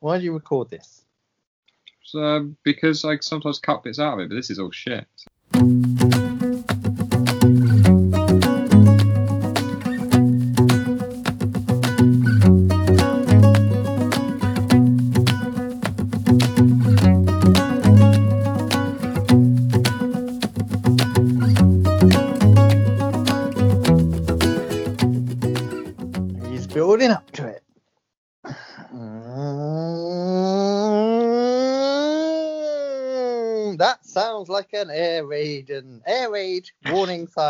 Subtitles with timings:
[0.00, 1.04] Why do you record this?
[2.02, 5.06] So, because I sometimes cut bits out of it, but this is all shit.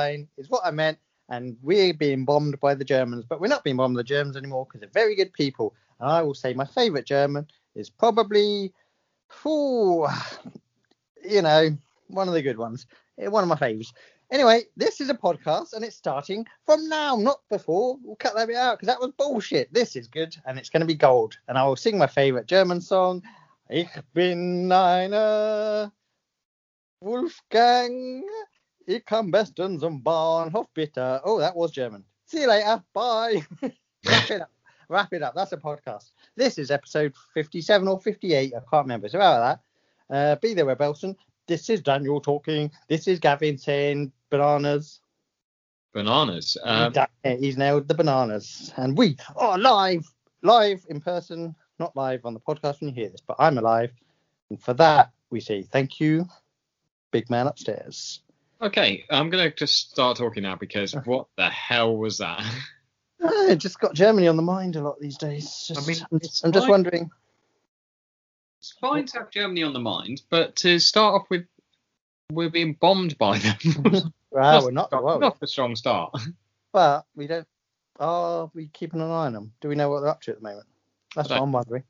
[0.06, 0.98] Sign is what I meant.
[1.28, 4.36] And we're being bombed by the Germans, but we're not being bombed by the Germans
[4.36, 5.74] anymore because they're very good people.
[5.98, 8.72] And I will say my favourite German is probably,
[9.44, 10.06] ooh,
[11.28, 11.76] you know,
[12.08, 12.86] one of the good ones.
[13.18, 13.92] Eh, One of my favourites.
[14.30, 17.98] Anyway, this is a podcast and it's starting from now, not before.
[18.02, 19.72] We'll cut that bit out because that was bullshit.
[19.72, 21.36] This is good and it's going to be gold.
[21.48, 23.22] And I will sing my favorite German song.
[23.68, 25.92] Ich bin eine
[27.00, 28.22] Wolfgang.
[28.88, 31.20] Ich am besten zum Bahnhof bitte.
[31.24, 32.04] Oh, that was German.
[32.24, 32.84] See you later.
[32.92, 33.42] Bye.
[33.60, 34.50] Wrap it up.
[34.88, 35.34] Wrap it up.
[35.34, 36.12] That's a podcast.
[36.36, 38.54] This is episode 57 or 58.
[38.54, 39.08] I can't remember.
[39.08, 39.60] So, about
[40.08, 40.16] that?
[40.16, 41.16] Uh, be there, with Belson.
[41.48, 42.70] This is Daniel talking.
[42.88, 45.00] This is Gavin saying bananas.
[45.92, 46.56] Bananas.
[46.62, 46.92] Um,
[47.24, 48.72] he's nailed the bananas.
[48.76, 50.06] And we are live,
[50.42, 53.92] live in person, not live on the podcast when you hear this, but I'm alive.
[54.50, 56.28] And for that, we say thank you,
[57.10, 58.20] big man upstairs.
[58.60, 62.44] Okay, I'm gonna just start talking now because what the hell was that?
[63.24, 65.64] I just got Germany on the mind a lot these days.
[65.66, 67.10] Just, I mean, I'm, it's I'm just wondering.
[68.58, 71.46] It's fine to have Germany on the mind, but to start off with,
[72.32, 74.12] we're being bombed by them.
[74.36, 74.92] Well, we're not.
[74.92, 76.14] not, Well, not a strong start.
[76.72, 77.46] but we don't.
[77.98, 79.52] Are we keeping an eye on them?
[79.62, 80.66] Do we know what they're up to at the moment?
[81.14, 81.84] That's what I'm wondering.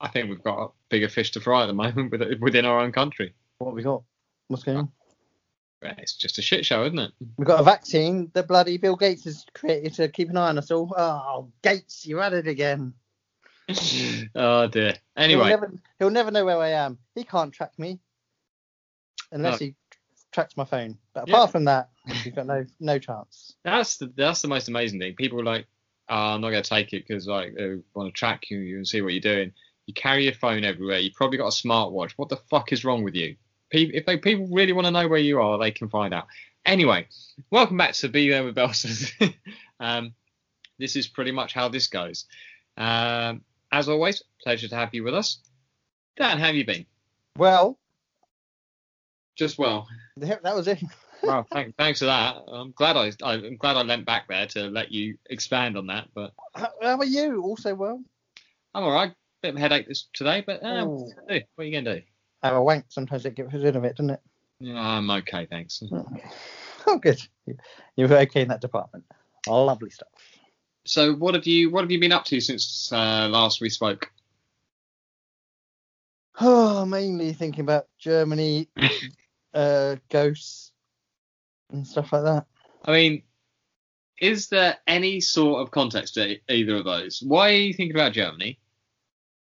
[0.00, 3.32] I think we've got bigger fish to fry at the moment within our own country.
[3.58, 4.02] What have we got?
[4.48, 4.92] What's going uh, on?
[5.98, 7.12] It's just a shit show, isn't it?
[7.36, 10.58] We've got a vaccine that bloody Bill Gates has created to keep an eye on
[10.58, 10.92] us all.
[10.96, 12.94] Oh, Gates, you're at it again.
[14.34, 14.94] oh dear.
[15.16, 16.98] He'll Anyway, never, he'll never know where I am.
[17.14, 17.98] He can't track me
[19.32, 19.74] unless he
[20.32, 20.98] tracks my phone.
[21.14, 21.34] But Yeah.
[21.34, 21.90] apart from that,
[22.22, 23.54] he's got no no chance.
[23.64, 25.14] that's the that's the most amazing thing.
[25.16, 25.66] People are like,
[26.08, 29.00] oh, I'm not gonna take it because like they want to track you and see
[29.00, 29.52] what you're doing.
[29.86, 30.98] You carry your phone everywhere.
[30.98, 32.12] You probably got a smartwatch.
[32.16, 33.36] What the fuck is wrong with you?
[33.74, 36.26] If they people really want to know where you are, they can find out.
[36.64, 37.08] Anyway,
[37.50, 39.34] welcome back to Be There with Belson.
[39.80, 40.14] um,
[40.78, 42.26] this is pretty much how this goes.
[42.76, 43.42] Um,
[43.72, 45.38] as always, pleasure to have you with us.
[46.16, 46.86] Dan, how have you been?
[47.36, 47.76] Well,
[49.36, 49.88] Just well.
[50.16, 50.82] that was it.
[51.22, 52.36] Well, thank, thanks for that.
[52.48, 56.08] I'm glad I, I'm glad I leant back there to let you expand on that.
[56.14, 57.40] But How, how are you?
[57.40, 58.02] Also well.
[58.74, 59.14] I'm all right.
[59.40, 61.00] Bit of a headache this today, but uh, what, Ooh.
[61.00, 61.44] are you gonna do?
[61.54, 62.02] what are you gonna do?
[62.44, 62.84] Have a wank.
[62.90, 64.20] Sometimes it gets rid of it, doesn't it?
[64.60, 65.82] Yeah, I'm okay, thanks.
[66.86, 67.18] Oh, good.
[67.46, 67.56] You-
[67.96, 69.06] You're okay in that department.
[69.48, 70.08] Lovely stuff.
[70.84, 74.10] So, what have you what have you been up to since uh, last we spoke?
[76.38, 78.68] Oh, mainly thinking about Germany,
[79.54, 80.72] uh, ghosts,
[81.72, 82.44] and stuff like that.
[82.84, 83.22] I mean,
[84.20, 87.22] is there any sort of context to either of those?
[87.26, 88.58] Why are you thinking about Germany?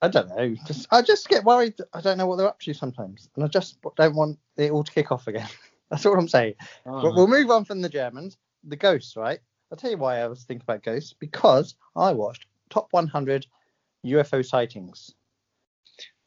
[0.04, 0.54] I don't know.
[0.68, 1.78] Just I just get worried.
[1.78, 4.70] that I don't know what they're up to sometimes, and I just don't want it
[4.70, 5.48] all to kick off again.
[5.90, 6.56] That's all I'm saying.
[6.86, 8.36] Oh, But we'll move on from the Germans.
[8.66, 9.40] The ghosts, right?
[9.72, 13.46] I'll tell you why I was thinking about ghosts because I watched top 100
[14.06, 15.14] UFO sightings.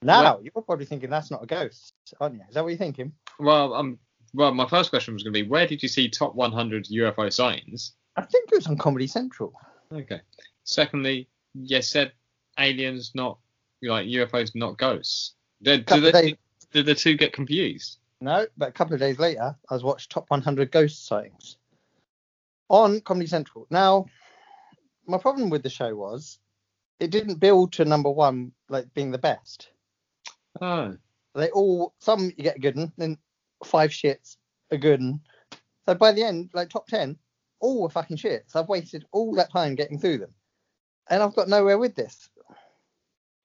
[0.02, 2.42] Now Well- you're probably thinking that's not a ghost, aren't you?
[2.48, 3.12] Is that what you're thinking?
[3.38, 3.98] well, um,
[4.32, 7.30] well, my first question was going to be, where did you see top 100 UFO
[7.32, 7.92] sightings?
[8.16, 9.52] I think it was on Comedy Central.
[9.92, 10.20] Okay.
[10.64, 12.12] Secondly, you said
[12.58, 13.38] aliens not
[13.88, 15.34] like UFOs not ghosts.
[15.62, 16.36] Did, do, Couple they, days-
[16.72, 17.98] do the two get confused?
[18.20, 21.58] No, but a couple of days later, I was watched top 100 ghost sightings
[22.68, 23.66] on Comedy Central.
[23.70, 24.06] Now,
[25.06, 26.38] my problem with the show was
[26.98, 29.68] it didn't build to number one, like being the best.
[30.60, 30.96] Oh,
[31.34, 33.18] They all, some you get a good one, then
[33.64, 34.36] five shits,
[34.70, 35.20] a good one.
[35.86, 37.16] So by the end, like top 10,
[37.60, 38.56] all were fucking shits.
[38.56, 40.34] I've wasted all that time getting through them.
[41.08, 42.28] And I've got nowhere with this.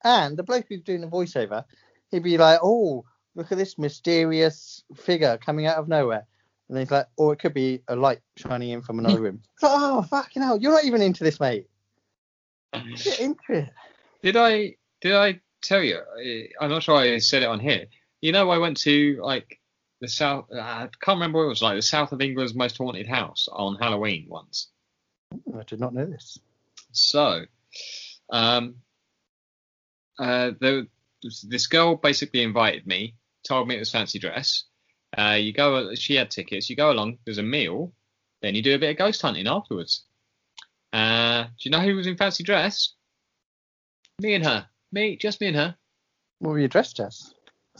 [0.03, 1.63] And the bloke who's doing the voiceover,
[2.09, 3.05] he'd be like, oh,
[3.35, 6.25] look at this mysterious figure coming out of nowhere.
[6.69, 9.41] And he's like, or it could be a light shining in from another room.
[9.53, 11.67] It's like, oh, fucking hell, you're not even into this, mate.
[12.73, 13.69] Get into it.
[14.21, 15.99] did I did I tell you?
[16.59, 17.87] I'm not sure I said it on here.
[18.21, 19.59] You know, I went to like
[19.99, 20.45] the south.
[20.53, 21.75] I can't remember what it was like.
[21.75, 24.67] The south of England's most haunted house on Halloween once.
[25.53, 26.39] I did not know this.
[26.91, 27.45] So,
[28.29, 28.75] um,
[30.21, 30.83] uh, there,
[31.21, 34.65] this girl basically invited me, told me it was fancy dress.
[35.17, 36.69] Uh, you go, she had tickets.
[36.69, 37.17] You go along.
[37.25, 37.91] There's a meal.
[38.41, 40.03] Then you do a bit of ghost hunting afterwards.
[40.93, 42.93] Uh, do you know who was in fancy dress?
[44.21, 44.67] Me and her.
[44.91, 45.75] Me, just me and her.
[46.39, 47.33] What were you dressed as?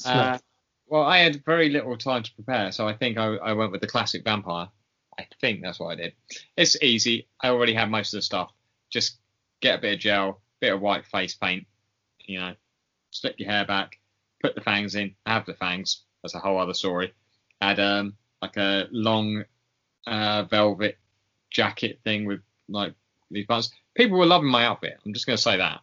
[0.05, 0.39] Uh,
[0.87, 3.81] well, I had very little time to prepare, so I think I, I went with
[3.81, 4.67] the classic vampire.
[5.19, 6.13] I think that's what I did.
[6.57, 7.27] It's easy.
[7.41, 8.51] I already had most of the stuff.
[8.89, 9.17] Just
[9.61, 11.65] get a bit of gel, bit of white face paint,
[12.25, 12.53] you know,
[13.11, 13.99] slip your hair back,
[14.41, 16.03] put the fangs in, have the fangs.
[16.23, 17.13] That's a whole other story.
[17.59, 19.45] Had um like a long
[20.07, 20.97] uh, velvet
[21.49, 22.93] jacket thing with like
[23.29, 23.71] these buttons.
[23.95, 24.97] People were loving my outfit.
[25.05, 25.81] I'm just gonna say that.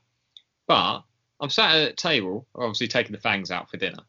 [0.66, 1.02] But
[1.40, 4.02] I'm sat at a table, obviously taking the fangs out for dinner.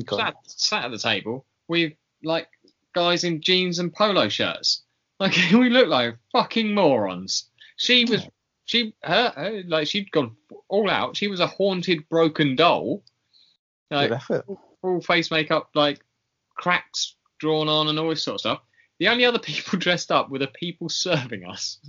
[0.00, 0.16] Okay.
[0.16, 1.92] Sat, sat at the table with
[2.22, 2.48] like
[2.94, 4.82] guys in jeans and polo shirts.
[5.18, 7.50] Like we look like fucking morons.
[7.76, 8.26] She was
[8.70, 10.36] she her, like she'd gone
[10.68, 11.16] all out.
[11.16, 13.02] She was a haunted broken doll.
[13.90, 14.46] Like Good effort.
[14.80, 16.00] full face makeup, like
[16.54, 18.60] cracks drawn on and all this sort of stuff.
[19.00, 21.80] The only other people dressed up were the people serving us.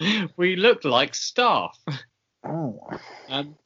[0.36, 1.78] we looked like staff.
[2.44, 2.80] Oh.
[3.28, 3.56] Um,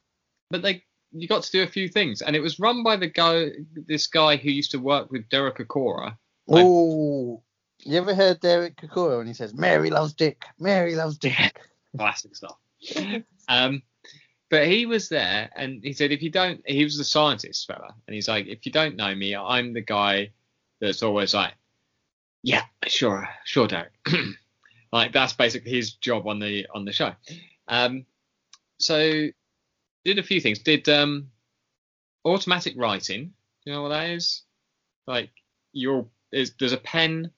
[0.51, 3.07] but they you got to do a few things, and it was run by the
[3.07, 3.49] guy,
[3.87, 6.17] this guy who used to work with Derek Acorah.
[6.47, 7.41] Oh.
[7.79, 11.59] You ever heard Derek Acorah when he says, Mary loves Dick, Mary loves Dick?
[11.97, 12.57] classic stuff.
[13.47, 13.81] um,
[14.49, 17.93] but he was there, and he said, if you don't, he was the scientist fella,
[18.07, 20.31] and he's like, if you don't know me, I'm the guy
[20.79, 21.53] that's always like,
[22.43, 23.93] yeah, sure, sure, Derek.
[24.91, 27.13] like that's basically his job on the on the show.
[27.67, 28.05] Um,
[28.77, 29.27] so
[30.05, 30.59] did a few things.
[30.59, 31.29] Did um,
[32.25, 33.33] automatic writing.
[33.65, 34.43] You know what that is?
[35.07, 35.31] Like
[35.71, 37.31] you're is there's a pen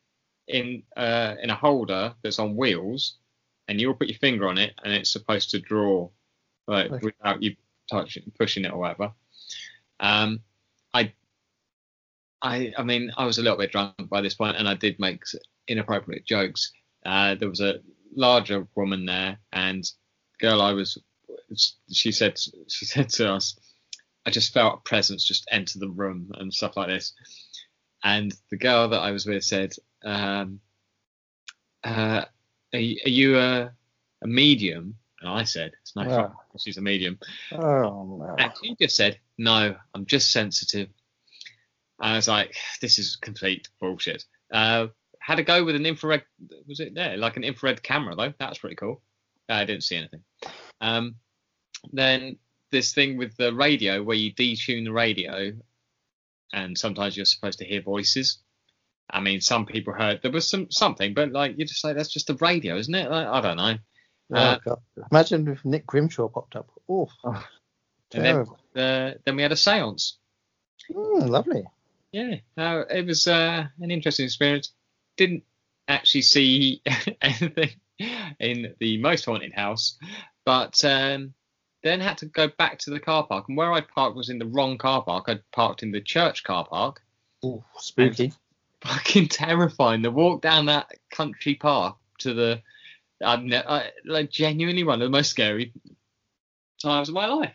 [0.47, 3.15] in uh in a holder that's on wheels
[3.67, 6.09] and you'll put your finger on it and it's supposed to draw
[6.67, 7.01] like Okay.
[7.01, 7.55] without you
[7.89, 9.11] touching pushing it or whatever.
[9.99, 10.41] Um
[10.93, 11.11] i
[12.41, 14.99] i i mean i was a little bit drunk by this point and i did
[14.99, 15.23] make
[15.67, 16.71] inappropriate jokes.
[17.05, 17.79] Uh there was a
[18.15, 19.83] larger woman there and
[20.39, 20.97] girl i was
[21.91, 22.37] she said
[22.67, 23.57] she said to us
[24.25, 27.13] i just felt a presence just enter the room and stuff like this.
[28.03, 29.73] And the girl that i was with said
[30.03, 30.59] um
[31.83, 32.25] uh
[32.75, 33.71] are you, are you a,
[34.23, 34.95] a medium?
[35.21, 36.31] And I said, it's no fun.
[36.59, 37.17] She's a medium.
[37.51, 38.35] Oh, no.
[38.37, 40.89] And she just said, no, I'm just sensitive.
[41.99, 44.25] And I was like, this is complete bullshit.
[44.51, 44.87] Uh,
[45.19, 46.23] had to go with an infrared,
[46.67, 47.17] was it there?
[47.17, 48.33] Like an infrared camera though.
[48.39, 49.01] That was pretty cool.
[49.49, 50.21] I didn't see anything.
[50.81, 51.15] Um,
[51.91, 52.37] then
[52.71, 55.53] this thing with the radio where you detune the radio
[56.53, 58.39] and sometimes you're supposed to hear voices.
[59.09, 62.11] I mean, some people heard there was some something, but like you just say that's
[62.11, 63.09] just the radio, isn't it?
[63.09, 63.77] Like, I don't know.
[64.33, 64.75] Oh, Uh.
[65.11, 66.69] Imagine if Nick Grimshaw popped up.
[66.89, 67.09] Oh,
[68.13, 68.25] And
[68.73, 70.13] then, uh, then we had a séance.
[70.91, 71.65] Mm, lovely.
[72.11, 74.71] Yeah, no, it was uh, an interesting experience.
[75.17, 75.43] Didn't
[75.87, 76.81] actually see
[77.21, 77.71] anything
[78.39, 79.97] in the most haunted house,
[80.45, 81.33] but um,
[81.83, 83.45] then had to go back to the car park.
[83.49, 85.25] And where I parked was in the wrong car park.
[85.27, 87.01] I'd parked in the church car park.
[87.43, 88.31] Ooh, spooky.
[88.85, 90.01] Fucking terrifying.
[90.01, 92.61] The walk down that country path to the,
[93.23, 95.73] I've ne- I, like genuinely one of the most scary
[96.81, 97.53] times of my life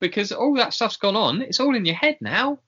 [0.00, 1.42] because all that stuff's gone on.
[1.42, 2.58] It's all in your head now.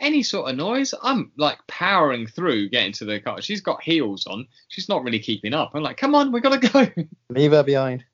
[0.00, 3.40] Any sort of noise, I'm like powering through getting to the car.
[3.40, 4.48] She's got heels on.
[4.68, 5.70] She's not really keeping up.
[5.74, 7.04] I'm like, come on, we gotta go.
[7.30, 8.04] Leave her behind.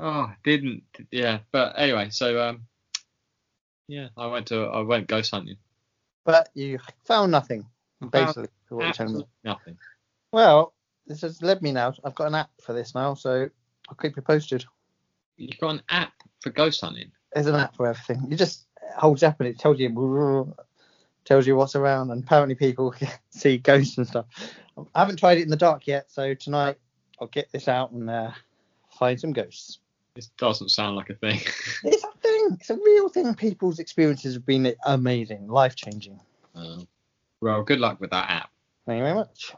[0.00, 0.82] oh, didn't.
[1.10, 2.66] Yeah, but anyway, so um,
[3.88, 5.56] yeah, I went to I went ghost hunting.
[6.26, 7.66] But you found nothing,
[8.10, 9.26] basically, what you're telling me.
[9.44, 9.78] Nothing.
[10.32, 10.74] Well,
[11.06, 11.94] this has led me now.
[12.04, 13.48] I've got an app for this now, so
[13.88, 14.64] I'll keep you posted.
[15.36, 17.10] You've got an app for ghost hunting.
[17.32, 18.30] There's an app for everything.
[18.30, 18.66] You just
[18.96, 20.54] holds up and it tells you
[21.24, 24.26] tells you what's around, and apparently people can see ghosts and stuff.
[24.94, 26.76] I haven't tried it in the dark yet, so tonight
[27.20, 28.32] I'll get this out and uh,
[28.90, 29.78] find some ghosts.
[30.14, 31.40] This doesn't sound like a thing.
[31.84, 32.56] It's a thing.
[32.60, 33.34] It's a real thing.
[33.34, 36.18] People's experiences have been amazing, life changing.
[36.54, 36.88] Um,
[37.40, 38.50] well, good luck with that app.
[38.86, 39.54] Thank you very much.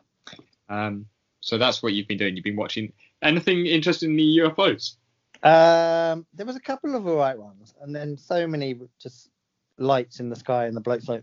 [0.68, 1.06] Um,
[1.40, 2.36] so that's what you've been doing.
[2.36, 2.92] You've been watching
[3.22, 4.96] anything interesting in the UFOs?
[5.42, 9.30] Um, there was a couple of alright ones, and then so many just
[9.78, 11.22] lights in the sky, and the bloke's like,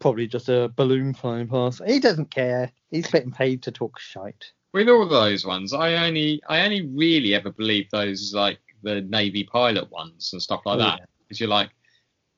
[0.00, 1.80] probably just a balloon flying past.
[1.86, 2.70] He doesn't care.
[2.90, 4.52] He's getting paid to talk shite.
[4.72, 9.44] With all those ones, I only I only really ever believe those like the Navy
[9.44, 10.98] pilot ones and stuff like Oh, that.
[10.98, 11.04] yeah.
[11.20, 11.70] Because you're like,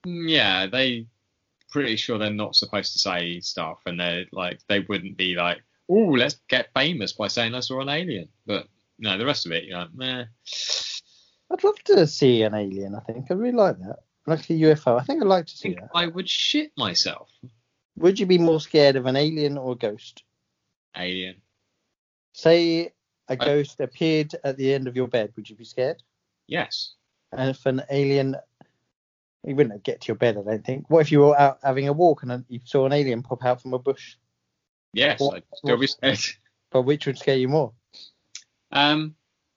[0.07, 1.07] "Mm, yeah, they
[1.71, 5.59] pretty sure they're not supposed to say stuff, and they're like they wouldn't be like,
[5.89, 8.29] oh, let's get famous by saying I saw an alien.
[8.47, 8.67] But
[8.99, 10.25] no, the rest of it, you're like, meh.
[11.51, 12.95] I'd love to see an alien.
[12.95, 14.01] I think I'd really like that.
[14.27, 15.01] like a UFO.
[15.01, 15.91] I think I'd like to I see think that.
[15.95, 17.31] I would shit myself.
[17.97, 20.23] Would you be more scared of an alien or a ghost?
[20.97, 21.37] Alien.
[22.33, 22.93] Say
[23.29, 25.33] a ghost appeared at the end of your bed.
[25.37, 26.03] Would you be scared?
[26.47, 26.93] Yes.
[27.33, 28.37] And if an alien,
[29.45, 30.91] you wouldn't get to your bed, I don't think.
[30.91, 33.63] What if you were out having a walk and you saw an alien pop out
[33.63, 34.17] from a bush?
[34.93, 35.21] Yes.
[35.21, 36.19] What- I'd still be scared.
[36.71, 37.73] But which would scare you more?
[38.73, 39.15] Um,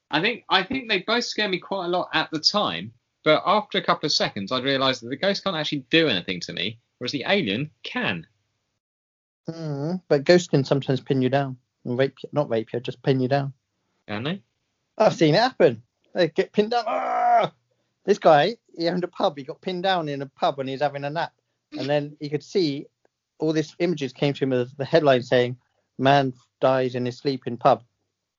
[0.10, 2.94] I think I think they both scared me quite a lot at the time,
[3.26, 6.40] but after a couple of seconds, I'd realised that the ghost can't actually do anything
[6.40, 8.26] to me, whereas the alien can.
[9.50, 12.30] Mm, but ghosts can sometimes pin you down and rape you.
[12.32, 13.52] Not rape you, just pin you down.
[14.08, 14.42] Can they?
[14.98, 15.84] I've seen it happen.
[16.14, 16.86] They get pinned down.
[16.88, 17.52] Ah!
[18.06, 19.38] This guy, he owned a pub.
[19.38, 21.34] He got pinned down in a pub when he was having a nap,
[21.78, 22.88] and then he could see
[23.40, 25.58] all these images came to him as the headline saying,
[25.98, 27.84] "Man dies in his sleep in pub."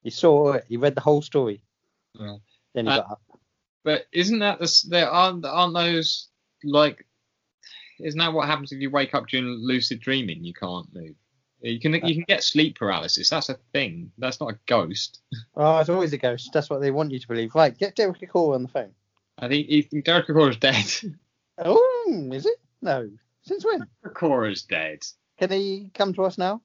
[0.02, 0.64] He saw it.
[0.68, 1.62] He read the whole story.
[2.18, 2.36] Yeah.
[2.74, 3.22] Then he Uh, got up.
[3.84, 6.28] But isn't that the there aren't aren't those
[6.64, 7.06] like
[8.00, 10.44] isn't that what happens if you wake up during lucid dreaming?
[10.44, 11.14] You can't move.
[11.60, 13.30] You can you can get sleep paralysis.
[13.30, 14.10] That's a thing.
[14.18, 15.20] That's not a ghost.
[15.54, 16.50] Oh, it's always a ghost.
[16.52, 17.54] That's what they want you to believe.
[17.54, 18.92] Right, get Derek Acorah on the phone.
[19.42, 20.86] I think Ethan, Derek is dead.
[21.58, 22.56] Oh, is it?
[22.80, 23.10] No.
[23.42, 23.86] Since when?
[24.06, 25.00] Acorah's dead.
[25.38, 26.62] Can he come to us now?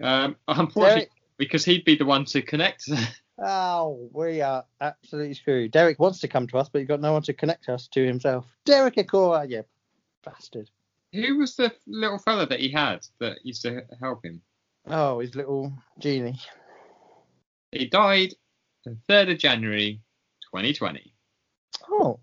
[0.00, 1.10] Um, unfortunately, Derek.
[1.36, 2.88] because he'd be the one to connect.
[3.44, 5.72] Oh, we are absolutely screwed.
[5.72, 8.06] Derek wants to come to us, but he's got no one to connect us to
[8.06, 8.46] himself.
[8.66, 9.62] Derek Acorah, yeah,
[10.22, 10.70] bastard.
[11.12, 14.42] Who was the little fella that he had that used to help him?
[14.86, 16.38] Oh, his little genie.
[17.72, 18.34] He died
[18.84, 20.00] the 3rd of January
[20.54, 21.11] 2020.
[21.90, 22.20] Oh,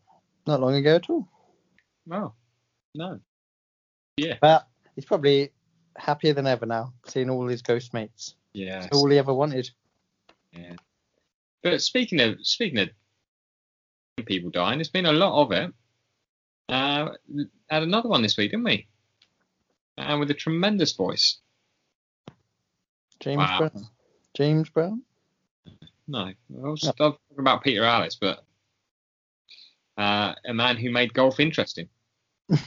[0.47, 1.27] not long ago at all.
[2.05, 2.33] No,
[2.95, 3.19] no.
[4.17, 4.37] Yeah.
[4.41, 5.51] But he's probably
[5.97, 8.35] happier than ever now, seeing all his ghost mates.
[8.53, 8.83] Yeah.
[8.85, 9.69] It's all he ever wanted.
[10.53, 10.73] Yeah.
[11.63, 12.89] But speaking of speaking of
[14.25, 15.73] people dying, there's been a lot of it.
[16.67, 17.09] Uh,
[17.69, 18.87] had another one this week, didn't we?
[19.97, 21.37] And with a tremendous voice.
[23.19, 23.57] James Wow.
[23.59, 23.87] Brown.
[24.35, 25.01] James Brown?
[26.07, 28.45] No, I was I was talking about Peter Alliss, but
[29.99, 31.89] uh, a man who made golf interesting.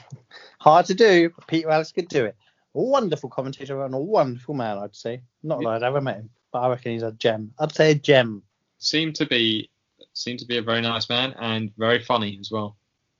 [0.60, 2.36] Hard to do, but Peter Alliss could do it.
[2.74, 5.22] A wonderful commentator and a wonderful man, I'd say.
[5.42, 7.52] Not that I'd ever met him, but I reckon he's a gem.
[7.58, 8.42] I'd say a gem.
[8.78, 9.70] Seemed to be
[10.14, 12.76] seemed to be a very nice man and very funny as well.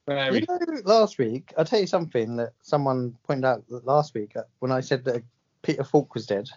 [0.06, 4.36] Very You know, last week, I'll tell you something that someone pointed out last week
[4.36, 5.22] uh, when I said that
[5.62, 6.48] Peter Falk was dead,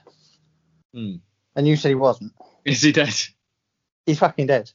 [0.94, 1.18] Hmm.
[1.56, 2.34] and you said he wasn't.
[2.66, 3.14] Is he dead?
[4.06, 4.72] He's fucking dead.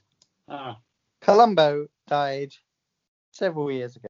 [0.48, 0.78] Ah.
[1.20, 2.54] Columbo died
[3.32, 4.08] several years ago.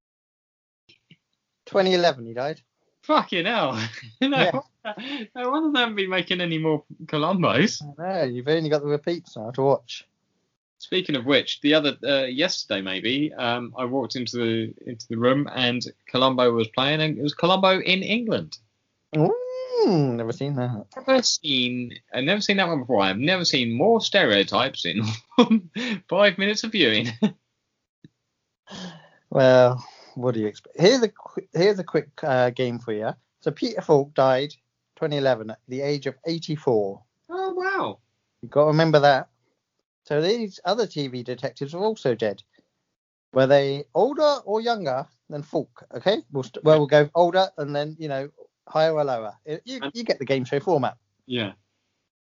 [1.66, 2.60] 2011, he died.
[3.02, 3.72] Fucking hell.
[4.20, 4.60] no, Yeah.
[5.34, 7.82] no wonder they haven't been making any more Columbos.
[7.98, 10.06] No, you've only got the repeats now to watch.
[10.78, 15.16] Speaking of which, the other uh, yesterday maybe, um, I walked into the into the
[15.18, 18.56] room and Columbo was playing, and it was Columbo in England.
[19.16, 20.86] Ooh, never seen that.
[20.96, 23.02] Never seen, I've never seen that one before.
[23.02, 25.04] I've never seen more stereotypes in
[26.08, 27.08] five minutes of viewing.
[29.30, 29.84] Well,
[30.14, 30.78] what do you expect?
[30.78, 31.10] Here's a
[31.52, 33.10] here's a quick uh, game for you.
[33.40, 34.50] So Peter Falk died
[34.96, 37.00] 2011 at the age of 84.
[37.30, 37.98] oh wow!
[38.42, 39.28] You've got to remember that.
[40.04, 42.42] So these other TV detectives are also dead.
[43.32, 45.84] Were they older or younger than Falk?
[45.94, 48.28] Okay, we'll st- well we'll go older and then you know
[48.68, 49.32] higher or lower.
[49.64, 50.96] You, you get the game show format.
[51.26, 51.52] Yeah.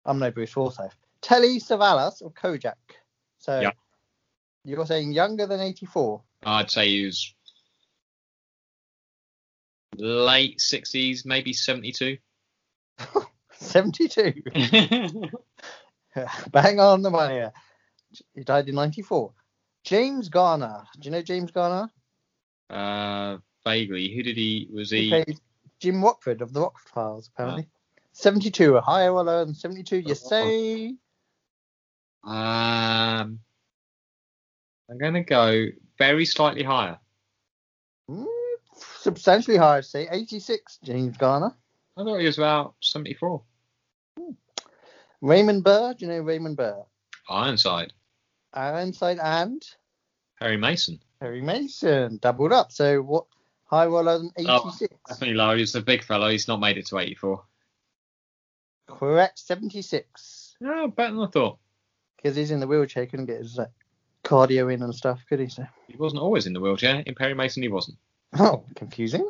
[0.06, 0.96] I'm no Bruce Forsyth.
[1.22, 2.74] Telly Savalas or Kojak.
[3.40, 3.72] So Yeah.
[4.64, 6.22] you're saying younger than 84.
[6.46, 7.34] I'd say he was
[9.98, 12.18] late sixties, maybe seventy-two.
[13.54, 14.34] 72.
[16.52, 17.46] Bang on the money.
[18.34, 19.34] He died in 94.
[19.84, 20.84] James Garner.
[21.00, 21.90] Do you know James Garner?
[22.70, 24.14] uh, vaguely.
[24.16, 24.70] Who did he?
[24.74, 25.38] Was He he?
[25.80, 27.68] Jim Rockford of the Rockford Files, apparently.
[28.14, 28.76] 72.
[28.78, 30.14] A higher or lower than 72, you Oh.
[30.14, 30.96] say?
[32.24, 33.40] Um,
[34.90, 35.66] I'm going to go
[36.00, 36.98] very slightly higher.
[38.10, 38.26] Mm,
[38.98, 40.08] substantially higher, say.
[40.10, 41.54] 86, James Garner.
[41.98, 43.42] I thought he was about 74.
[45.22, 45.94] Raymond Burr.
[45.94, 46.82] Do you know Raymond Burr?
[47.30, 47.94] Ironside.
[48.54, 49.62] Ironside and
[50.40, 51.00] Harry Mason.
[51.22, 52.18] Harry Mason.
[52.18, 52.72] Doubled up.
[52.72, 53.26] So what?
[53.66, 54.96] Higher or lower than Oh, 86?
[55.08, 55.56] Definitely low.
[55.56, 56.30] He's a big fellow.
[56.30, 57.44] He's not made it to 84.
[58.88, 59.38] Correct.
[59.38, 60.56] 76.
[60.62, 61.60] No, better than I thought.
[62.16, 63.06] Because he's in the wheelchair.
[63.06, 63.68] Couldn't get his uh,
[64.30, 65.48] cardio in and stuff, could he?
[65.50, 65.66] So.
[65.88, 67.04] He wasn't always in the wheelchair.
[67.06, 67.98] In Perry Mason, he wasn't.
[68.38, 69.28] Oh, confusing.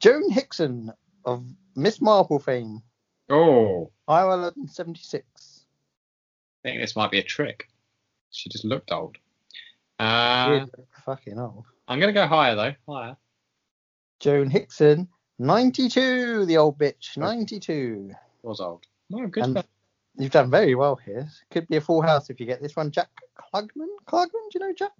[0.00, 0.90] Joan Hickson
[1.26, 1.44] of
[1.76, 2.82] Miss Marple fame.
[3.28, 5.66] Oh, Higher or 76.
[6.64, 7.68] I think this might be a trick.
[8.30, 9.16] She just looked old.
[9.98, 10.64] Uh,
[11.04, 11.66] Fucking hell.
[11.86, 12.74] I'm gonna go higher though.
[12.88, 13.16] Higher.
[14.20, 18.12] Joan Hickson, 92, the old bitch, 92.
[18.42, 18.84] Was old.
[19.10, 19.44] No, good.
[19.44, 19.66] And stuff.
[20.18, 21.28] You've done very well here.
[21.50, 22.90] Could be a full house if you get this one.
[22.90, 23.08] Jack
[23.38, 23.88] Klugman?
[24.06, 24.30] Klugman?
[24.50, 24.92] Do you know Jack?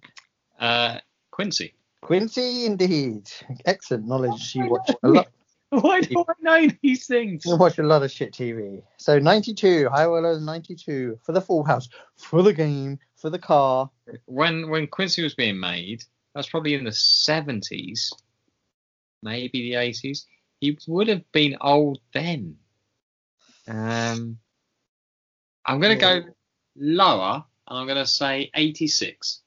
[0.59, 0.99] Uh,
[1.31, 1.73] Quincy.
[2.01, 3.29] Quincy, indeed.
[3.65, 4.55] Excellent knowledge.
[4.55, 5.27] You watch a lot.
[5.69, 7.45] Why do I know these things?
[7.45, 8.81] You watch a lot of shit TV.
[8.97, 13.37] So 92, high or low 92 for the full house, for the game, for the
[13.37, 13.91] car.
[14.25, 18.11] When when Quincy was being made, that's probably in the 70s,
[19.21, 20.25] maybe the 80s.
[20.59, 22.57] He would have been old then.
[23.67, 24.39] Um,
[25.69, 26.19] I'm gonna Yeah.
[26.21, 26.33] go
[26.75, 29.41] lower, and I'm gonna say 86.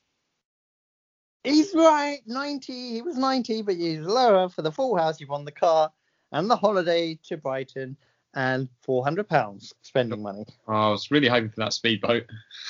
[1.45, 2.73] He's right, 90.
[2.93, 5.21] He was 90, but he's lower for the full house.
[5.21, 5.93] You've won the car
[6.31, 7.97] and the holiday to Brighton
[8.35, 10.47] and 400 pounds spending money.
[10.69, 12.27] Oh, I was really hoping for that speedboat.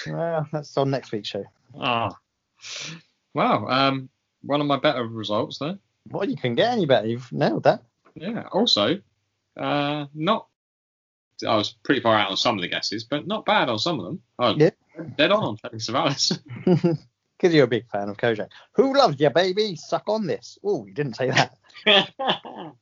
[0.06, 1.44] Well, that's on next week's show.
[1.78, 2.18] Ah,
[3.34, 3.66] wow.
[3.66, 4.08] Um,
[4.42, 5.78] one of my better results there.
[6.08, 7.06] Well, you can get any better.
[7.06, 7.82] You've nailed that.
[8.14, 8.48] Yeah.
[8.52, 9.00] Also,
[9.58, 10.48] uh, not.
[11.44, 13.98] I was pretty far out on some of the guesses, but not bad on some
[14.00, 14.22] of them.
[14.38, 14.70] Oh, Yeah.
[15.16, 16.38] dead on on Telly Savalas.
[17.38, 18.50] Because you're a big fan of Kojak.
[18.74, 19.74] Who loves you, baby?
[19.74, 20.58] Suck on this.
[20.64, 21.58] Oh, you didn't say that.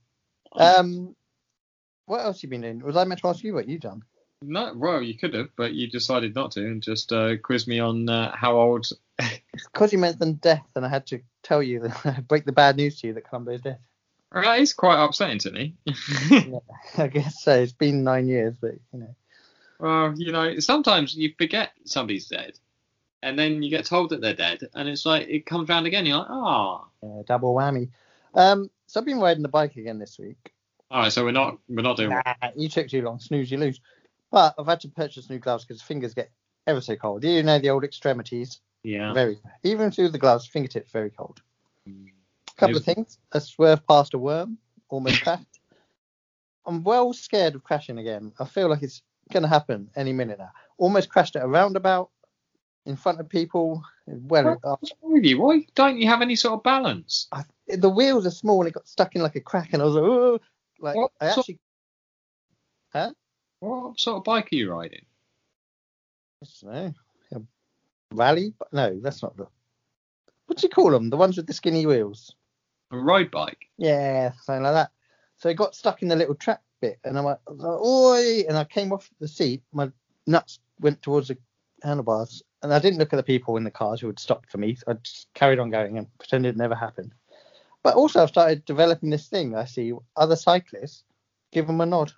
[0.53, 1.15] Um,
[2.07, 2.81] what else you been doing?
[2.81, 4.03] Was I meant to ask you what you've done?
[4.43, 7.79] no, well, you could have, but you decided not to, and just uh, quiz me
[7.79, 8.87] on uh, how old.
[9.73, 11.91] Because you mentioned death, and I had to tell you,
[12.29, 13.79] break the bad news to you that Columbo's dead.
[14.33, 15.75] That is quite upsetting to me.
[16.99, 17.61] I guess so.
[17.61, 19.15] It's been nine years, but you know.
[19.79, 22.53] well, you know, sometimes you forget somebody's dead,
[23.23, 26.07] and then you get told that they're dead, and it's like it comes round again.
[26.07, 26.85] You're like, ah.
[27.03, 27.89] Yeah, double whammy.
[28.35, 30.53] Um, so I've been riding the bike again this week.
[30.91, 32.11] All right, so we're not we're not doing.
[32.11, 32.23] Nah,
[32.57, 33.19] you took too long.
[33.19, 33.81] Snooze, you lose.
[34.31, 36.31] But I've had to purchase new gloves because fingers get
[36.69, 37.25] ever so cold.
[37.25, 39.13] You know the old extremities, Yeah.
[39.13, 41.43] very even through the gloves, fingertips very cold.
[42.61, 43.19] Couple of things.
[43.33, 45.61] I swerved past a worm, almost crashed.
[46.67, 48.33] I'm well scared of crashing again.
[48.39, 50.51] I feel like it's going to happen any minute now.
[50.79, 52.11] Almost crashed at a roundabout
[52.87, 53.83] in front of people.
[54.07, 55.41] Well, uh, What's wrong with you?
[55.41, 57.29] Why don't you have any sort of balance?
[57.33, 59.87] I, the wheels are small and it got stuck in like a crack, and I
[59.87, 60.41] was like, oh,
[60.81, 61.39] like What I sort-
[62.95, 63.15] actually.
[63.61, 65.05] What sort of bike are you riding?
[66.43, 66.95] I don't know.
[67.33, 67.43] A
[68.15, 68.55] rally?
[68.59, 69.47] But No, that's not the.
[70.47, 71.11] What do you call them?
[71.11, 72.35] The ones with the skinny wheels.
[72.91, 73.69] A road bike?
[73.79, 74.91] Yeah, something like that.
[75.37, 78.43] So it got stuck in the little track bit, and I'm like, I oi!
[78.49, 79.63] And I came off the seat.
[79.73, 79.91] My
[80.27, 81.39] nuts went towards the
[81.83, 84.59] handlebars, and I didn't look at the people in the cars who had stopped for
[84.59, 84.77] me.
[84.87, 87.13] I just carried on going and pretended it never happened.
[87.83, 89.55] But also, I've started developing this thing.
[89.57, 91.05] I see other cyclists
[91.53, 92.13] give them a nod.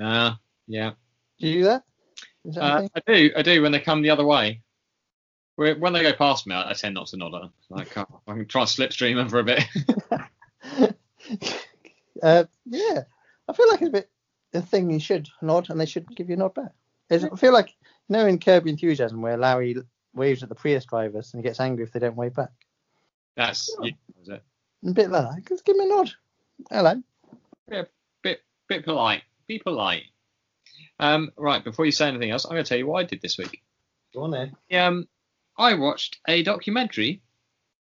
[0.00, 0.34] Uh,
[0.66, 0.92] yeah.
[1.38, 1.84] Do you do that?
[2.44, 2.88] That Uh.
[2.94, 3.30] I do.
[3.36, 4.62] I do when they come the other way.
[5.56, 7.52] Where- When they go past me, I I tend not to nod at them.
[7.68, 9.64] Like, oh, I can try and slipstream them for a bit.
[12.22, 13.02] uh, yeah,
[13.48, 14.10] I feel like it's a bit
[14.54, 16.72] a thing you should nod, and they should give you a nod back.
[17.10, 17.68] It's, I feel like
[18.08, 19.76] you know in Curb Your Enthusiasm where Larry
[20.14, 22.50] waves at the Prius drivers and he gets angry if they don't wave back.
[23.36, 23.92] That's you,
[24.22, 24.42] is it?
[24.86, 25.46] A bit like that.
[25.48, 26.10] Just give me a nod.
[26.70, 27.02] Hello.
[28.22, 29.22] Bit bit polite.
[29.46, 30.04] Be polite.
[30.98, 31.62] Um, right.
[31.62, 33.62] Before you say anything else, I'm going to tell you what I did this week.
[34.14, 34.56] Go on then.
[34.72, 35.06] Um,
[35.58, 37.22] I watched a documentary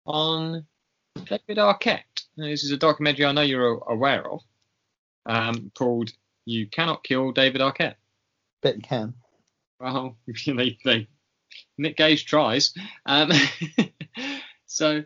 [0.06, 0.66] on
[1.14, 2.26] David Arquette.
[2.36, 4.42] Now, this is a documentary I know you're aware of,
[5.26, 6.12] um, called
[6.44, 7.96] "You Cannot Kill David Arquette."
[8.62, 9.14] Bet you can.
[9.80, 10.16] Well,
[10.46, 11.08] they, they,
[11.76, 12.74] Nick Gage tries.
[13.06, 13.30] Um,
[14.66, 15.04] so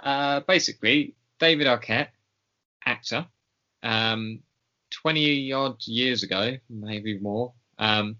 [0.00, 2.10] uh, basically, David Arquette,
[2.84, 3.26] actor,
[3.82, 4.40] um,
[4.90, 8.16] 20 odd years ago, maybe more, um,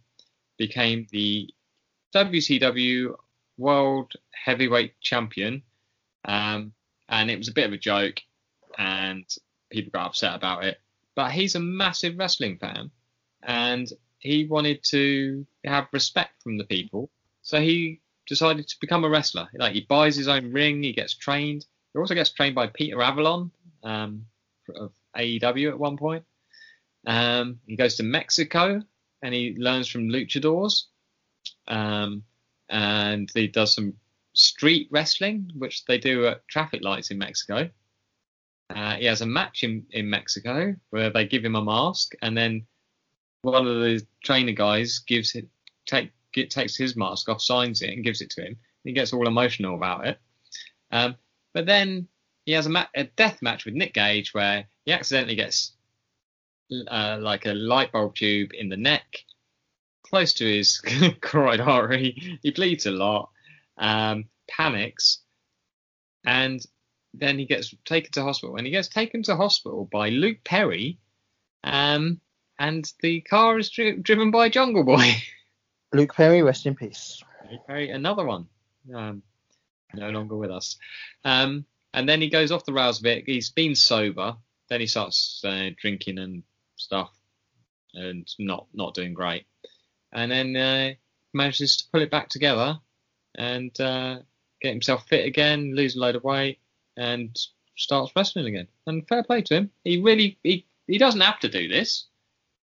[0.56, 1.48] became the
[2.14, 3.14] WCW
[3.58, 5.62] World Heavyweight Champion.
[6.24, 6.72] Um,
[7.08, 8.20] and it was a bit of a joke,
[8.76, 9.24] and
[9.70, 10.80] people got upset about it.
[11.14, 12.90] But he's a massive wrestling fan,
[13.42, 17.10] and he wanted to have respect from the people.
[17.42, 19.48] So he decided to become a wrestler.
[19.54, 21.64] Like he buys his own ring, he gets trained.
[21.92, 23.50] He also gets trained by Peter Avalon
[23.82, 24.26] um,
[24.76, 26.24] of AEW at one point.
[27.06, 28.82] Um, he goes to Mexico
[29.22, 30.84] and he learns from luchadors.
[31.66, 32.24] Um,
[32.68, 33.94] and he does some
[34.34, 37.68] street wrestling, which they do at traffic lights in Mexico.
[38.70, 42.36] Uh, he has a match in, in Mexico where they give him a mask, and
[42.36, 42.66] then
[43.42, 45.46] one of the trainer guys gives it
[45.86, 48.56] take get, takes his mask off, signs it, and gives it to him.
[48.84, 50.18] He gets all emotional about it.
[50.90, 51.16] Um,
[51.54, 52.08] but then
[52.46, 55.72] he has a, ma- a death match with Nick Gage where he accidentally gets
[56.90, 59.24] uh, like a light bulb tube in the neck,
[60.10, 60.80] close to his
[61.20, 62.38] carotid artery.
[62.42, 63.30] He bleeds a lot.
[63.76, 65.20] Um, panics,
[66.24, 66.64] and
[67.14, 68.56] then he gets taken to hospital.
[68.56, 70.98] And he gets taken to hospital by Luke Perry,
[71.62, 72.20] um,
[72.58, 75.22] and the car is dri- driven by Jungle Boy.
[75.92, 77.22] Luke Perry, rest in peace.
[77.50, 78.46] Luke Perry, another one,
[78.94, 79.22] um,
[79.94, 80.76] no longer with us.
[81.24, 83.24] Um, and then he goes off the rails a bit.
[83.26, 84.36] He's been sober.
[84.68, 86.42] Then he starts uh, drinking and
[86.76, 87.10] stuff,
[87.94, 89.46] and not not doing great.
[90.12, 90.92] And then uh,
[91.34, 92.78] manages to pull it back together
[93.36, 94.18] and uh,
[94.62, 96.58] get himself fit again, lose a load of weight,
[96.96, 97.36] and
[97.76, 98.68] starts wrestling again.
[98.86, 99.70] And fair play to him.
[99.84, 102.06] He really he, he doesn't have to do this,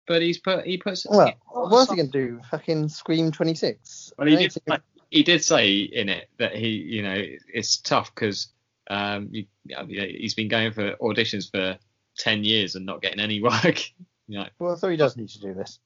[0.08, 1.06] but he's put he puts.
[1.10, 2.40] Well, what's he gonna do?
[2.52, 4.14] Fucking Scream 26.
[4.18, 4.82] Well, he did, don't
[5.14, 7.16] he did say in it that he, you know,
[7.54, 8.48] it's tough because
[8.90, 9.46] um, you,
[9.88, 11.78] he's been going for auditions for
[12.18, 13.80] ten years and not getting any work.
[14.28, 15.80] you know, Well, so he does need to do this.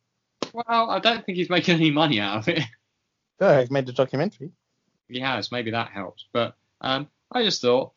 [0.54, 2.64] Well, I don't think he's making any money out of it.
[3.40, 4.50] No, he's made a documentary.
[5.08, 6.26] he has, maybe that helps.
[6.34, 7.92] But um, I just thought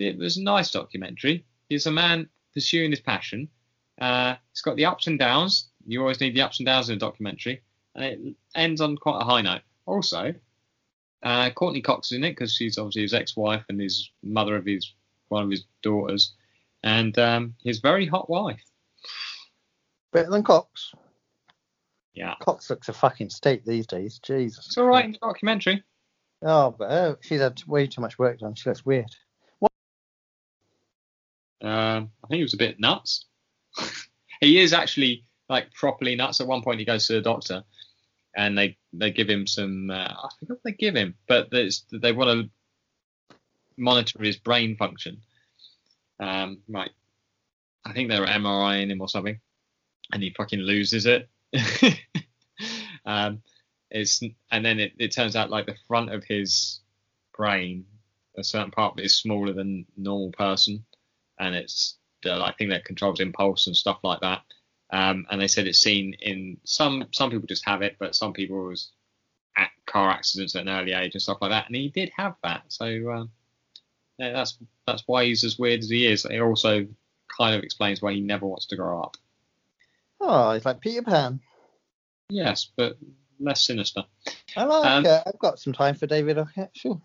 [0.00, 1.44] it was a nice documentary.
[1.68, 3.48] He's a man pursuing his passion.
[4.00, 5.68] Uh, it's got the ups and downs.
[5.86, 7.62] You always need the ups and downs in a documentary,
[7.94, 8.18] and it
[8.56, 9.60] ends on quite a high note.
[9.86, 10.34] Also,
[11.22, 14.66] uh, Courteney Cox is in it because she's obviously his ex-wife and his mother of
[14.66, 14.92] his
[15.28, 16.32] one of his daughters,
[16.82, 18.60] and um, his very hot wife.
[20.12, 20.92] Better than Cox.
[22.14, 24.18] Yeah, Cox looks a fucking state these days.
[24.18, 24.66] Jesus.
[24.66, 25.84] it's all right in the documentary.
[26.42, 28.54] Oh, but uh, she's had way too much work done.
[28.54, 29.14] She looks weird.
[31.62, 33.26] Um, I think he was a bit nuts.
[34.40, 36.40] he is actually like properly nuts.
[36.40, 37.64] At one point, he goes to the doctor,
[38.34, 39.90] and they they give him some.
[39.90, 42.50] Uh, I forget what they give him, but there's, they want to
[43.76, 45.18] monitor his brain function.
[46.18, 46.90] Um, right.
[47.84, 49.40] I think they're MRIing him or something,
[50.12, 51.28] and he fucking loses it.
[53.04, 53.42] um,
[53.90, 56.80] it's and then it, it turns out like the front of his
[57.36, 57.84] brain,
[58.36, 60.84] a certain part is smaller than normal person
[61.40, 64.42] and it's uh, I think that controls impulse and stuff like that.
[64.92, 68.32] Um, and they said it's seen in some some people just have it, but some
[68.32, 68.90] people was
[69.56, 71.66] at car accidents at an early age and stuff like that.
[71.66, 73.30] And he did have that, so um,
[74.18, 76.24] yeah, that's that's why he's as weird as he is.
[76.24, 76.86] It also
[77.36, 79.16] kind of explains why he never wants to grow up.
[80.20, 81.40] Oh, he's like Peter Pan.
[82.28, 82.98] Yes, but
[83.38, 84.04] less sinister.
[84.56, 84.86] I like.
[84.86, 86.70] Um, uh, I've got some time for David Arquette.
[86.74, 87.00] Sure.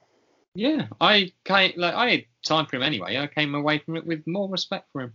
[0.53, 3.17] Yeah, I came, like I had time for him anyway.
[3.17, 5.13] I came away from it with more respect for him.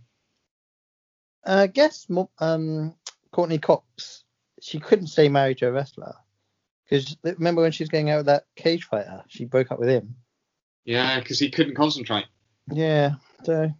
[1.45, 2.05] I guess
[2.39, 2.95] um,
[3.31, 4.23] Courteney Cox.
[4.61, 6.13] She couldn't stay married to a wrestler
[6.91, 9.89] because remember when she was going out with that cage fighter, she broke up with
[9.89, 10.15] him.
[10.85, 12.25] Yeah, because he couldn't concentrate.
[12.71, 13.71] Yeah, so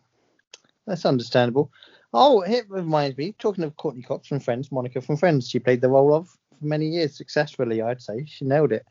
[0.87, 1.71] that's understandable.
[2.13, 5.81] Oh, it reminds me, talking of Courteney Cox from Friends, Monica from Friends, she played
[5.81, 8.25] the role of for many years successfully, I'd say.
[8.27, 8.85] She nailed it.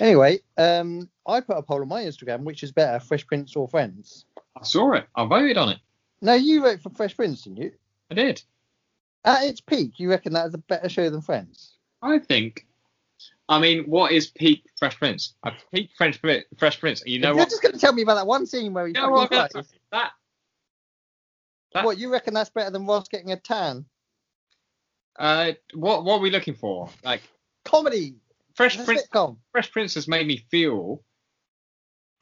[0.00, 3.68] Anyway, um, I put a poll on my Instagram, which is better, Fresh Prince or
[3.68, 4.24] Friends?
[4.58, 5.06] I saw it.
[5.14, 5.78] I voted on it.
[6.22, 7.72] No, you vote for Fresh Prince, didn't you?
[8.10, 8.42] I did.
[9.26, 11.74] At its peak, you reckon that is a better show than Friends?
[12.02, 12.66] I think.
[13.48, 15.34] I mean, what is peak Fresh Prince?
[15.44, 16.18] A peak French
[16.56, 17.02] Fresh Prince.
[17.04, 17.34] You know what?
[17.36, 17.50] You're what?
[17.50, 19.22] just going to tell me about that one scene where he You know what?
[19.22, 19.52] I'm cries.
[19.52, 20.12] gonna- That.
[21.74, 23.84] That What, you reckon that's better than Ross getting a tan?
[25.18, 26.88] uh, what what are we looking for?
[27.04, 27.22] Like
[27.64, 28.16] Comedy!
[28.54, 29.02] Fresh Prince.
[29.02, 29.38] sitcom.
[29.52, 31.02] Fresh Prince has made me feel.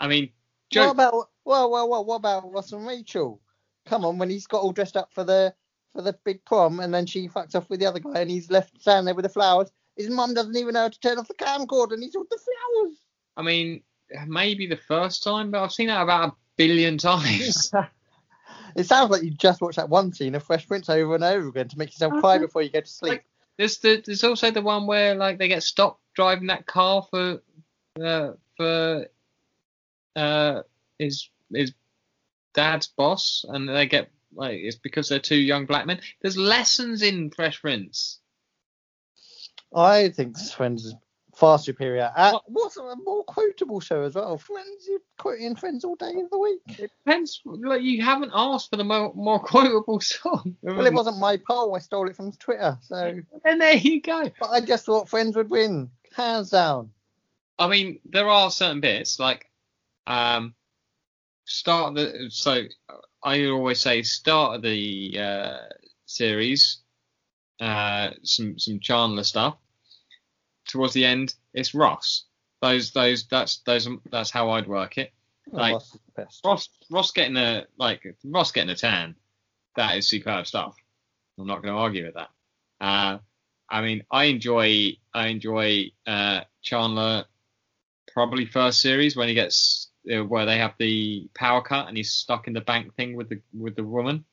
[0.00, 0.30] I mean,
[0.74, 1.12] What about
[1.44, 3.40] well, well, well, what about Ross and Rachel?
[3.86, 5.54] Come on, when he's got all dressed up for the
[5.92, 8.50] for the big prom, and then she fucks off with the other guy, and he's
[8.50, 9.70] left standing there with the flowers.
[9.96, 12.38] His mum doesn't even know how to turn off the camcorder, and he's with the
[12.38, 12.96] flowers.
[13.36, 13.82] I mean,
[14.26, 17.70] maybe the first time, but I've seen that about a billion times.
[18.76, 21.48] it sounds like you just watched that one scene of Fresh Prince over and over
[21.48, 23.10] again to make yourself cry before you go to sleep.
[23.10, 23.24] Like-
[23.58, 27.40] There's the there's also the one where like they get stopped driving that car for
[28.02, 29.06] uh, for
[30.16, 30.62] uh
[30.98, 31.72] his his
[32.54, 36.00] dad's boss, and they get like it's because they're two young black men.
[36.20, 38.18] There's lessons in Fresh Prince.
[39.74, 40.94] I think Friends is
[41.42, 42.12] far superior.
[42.14, 44.38] Uh, what's a more quotable show as well?
[44.38, 46.60] Friends, you're quoting Friends all day of the week.
[46.78, 47.42] It depends.
[47.44, 50.56] Like you haven't asked for the more more quotable song.
[50.62, 51.74] Well, it wasn't my poll.
[51.74, 52.78] I stole it from Twitter.
[52.82, 54.30] So, And there you go.
[54.38, 56.92] but I just thought Friends would win, hands down.
[57.58, 59.50] I mean, there are certain bits like
[60.06, 60.54] um
[61.44, 62.62] start the so
[63.20, 65.56] I always say start of the uh,
[66.06, 66.78] series
[67.58, 69.56] uh some some Chandler stuff
[70.72, 72.24] towards the end it's Ross
[72.60, 75.12] those those that's those that's how I'd work it
[75.50, 76.40] Like- Ross is the best.
[76.44, 79.14] Ross Ross getting a like Ross getting a tan
[79.76, 80.74] that is superb stuff
[81.38, 82.30] I'm not going to argue with that
[82.80, 83.18] uh
[83.68, 87.24] I mean I enjoy I enjoy uh Chandler
[88.12, 92.10] probably first series when he gets uh, where they have the power cut and he's
[92.12, 94.24] stuck in the bank thing with the with the woman.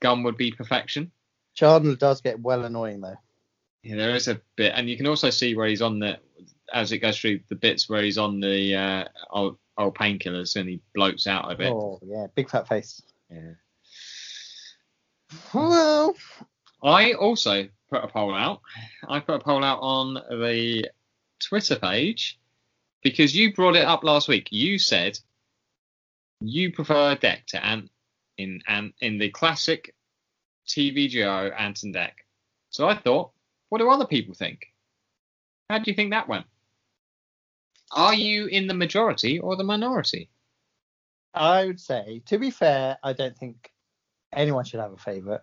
[0.00, 1.10] Gun would be perfection.
[1.54, 3.16] Chandler does get well annoying though.
[3.82, 6.18] Yeah, there is a bit, and you can also see where he's on the
[6.72, 10.68] as it goes through the bits where he's on the uh, old, old painkillers and
[10.68, 11.72] he bloats out a bit.
[11.72, 13.02] Oh yeah, big fat face.
[13.30, 13.52] Yeah.
[15.54, 16.14] Well,
[16.82, 18.60] I also put a poll out.
[19.08, 20.88] I put a poll out on the
[21.40, 22.38] Twitter page
[23.02, 24.48] because you brought it up last week.
[24.50, 25.18] You said
[26.40, 27.90] you prefer Dec to Ant
[28.38, 29.94] in Ant in the classic
[30.66, 32.12] TV duo Ant and Dec.
[32.70, 33.32] So I thought,
[33.70, 34.66] what do other people think?
[35.70, 36.46] How do you think that went?
[37.92, 40.28] Are you in the majority or the minority?
[41.32, 43.70] I would say, to be fair, I don't think
[44.32, 45.40] anyone should have a favourite.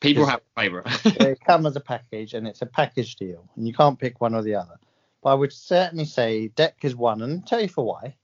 [0.00, 1.02] People have a favourite.
[1.18, 4.34] they come as a package and it's a package deal and you can't pick one
[4.34, 4.78] or the other.
[5.22, 8.16] But I would certainly say Dec is one and I'll tell you for why.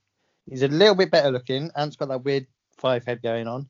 [0.48, 1.70] He's a little bit better looking.
[1.76, 2.46] Ant's got that weird
[2.78, 3.68] five head going on.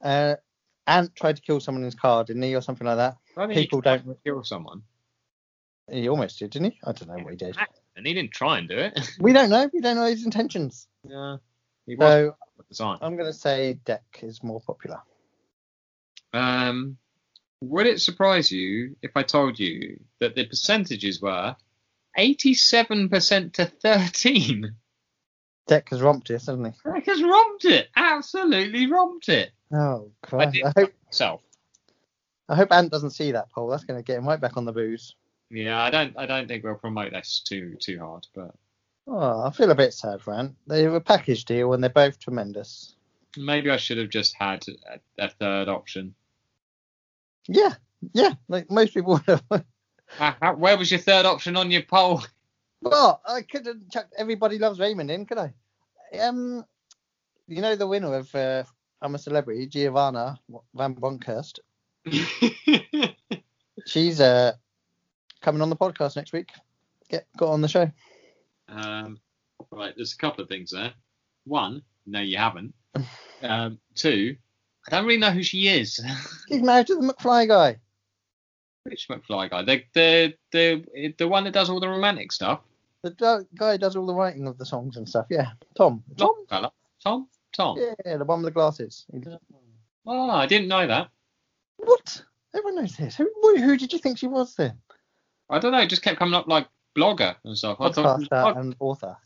[0.00, 0.36] Uh,
[0.86, 3.16] Ant tried to kill someone in his car, didn't he, or something like that?
[3.36, 4.82] I he People don't- kill someone,
[5.90, 6.80] He almost did, didn't he?
[6.84, 7.56] I don't know what he did.
[7.96, 8.98] and he didn't try and do it.
[9.20, 9.68] We don't know.
[9.72, 10.88] We don't know his intentions.
[11.08, 11.36] yeah,
[11.86, 12.98] he was So at the time.
[13.00, 15.00] I'm going to say Dec is more popular.
[16.32, 16.96] Um,
[17.60, 21.54] would it surprise you if I told you that the percentages were
[22.18, 24.74] 87% to 13?
[25.68, 26.90] Dec has romped us, hasn't he?
[26.90, 27.88] Rick has romped it.
[27.94, 29.52] Absolutely romped it.
[29.72, 31.40] Oh, I did I hope, so.
[32.48, 33.68] I hope Ant doesn't see that poll.
[33.68, 35.14] That's going to get him right back on the booze.
[35.50, 36.14] Yeah, I don't.
[36.18, 38.54] I don't think we'll promote this too too hard, but
[39.06, 40.54] Oh, I feel a bit sad for Ant.
[40.66, 42.94] They were a package deal and they're both tremendous.
[43.36, 44.64] maybe I should have just had
[45.18, 46.14] a, a third option.
[47.48, 47.74] Yeah,
[48.12, 50.58] yeah, like most people would have.
[50.58, 52.22] Where was your third option on your poll?
[52.82, 55.54] Well, I couldn't chuck Everybody Loves Raymond in, could I?
[56.20, 56.64] Um,
[57.46, 58.64] you know the winner of uh,
[59.02, 60.38] I'm a Celebrity, Giovanna
[60.74, 61.58] Van Bronckhurst.
[63.86, 64.52] She's uh
[65.40, 66.50] coming on the podcast next week.
[67.10, 67.90] Get got on the show.
[68.68, 69.18] Um,
[69.72, 70.92] right, there's a couple of things there.
[71.44, 72.74] One, no, you haven't.
[73.44, 74.36] Um, two,
[74.86, 76.00] I don't really know who she is.
[76.48, 77.76] She's married to the McFly guy.
[78.84, 79.62] Which McFly guy?
[79.64, 82.60] The the the the one that does all the romantic stuff.
[83.02, 83.10] The
[83.56, 85.26] guy who does all the writing of the songs and stuff.
[85.28, 86.04] Yeah, Tom.
[86.16, 86.70] Tom.
[87.02, 87.26] Tom.
[87.52, 87.78] Tom.
[87.78, 89.06] Yeah, the one with the glasses.
[90.06, 91.08] Oh, I didn't know that.
[91.76, 92.22] What?
[92.54, 93.16] Everyone knows this.
[93.16, 94.78] Who, who who did you think she was then?
[95.48, 95.80] I don't know.
[95.80, 97.78] It just kept coming up like blogger and stuff.
[97.80, 99.16] I thought, podcaster oh, and author.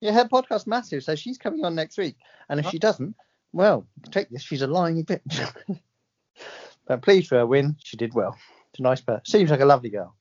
[0.00, 2.16] Yeah, her podcast's massive, so she's coming on next week.
[2.48, 3.16] And if she doesn't,
[3.52, 5.52] well, take this, she's a lying bitch.
[6.86, 7.76] but pleased for her win.
[7.82, 8.36] She did well.
[8.74, 9.24] She's a nice person.
[9.24, 10.14] Seems like a lovely girl.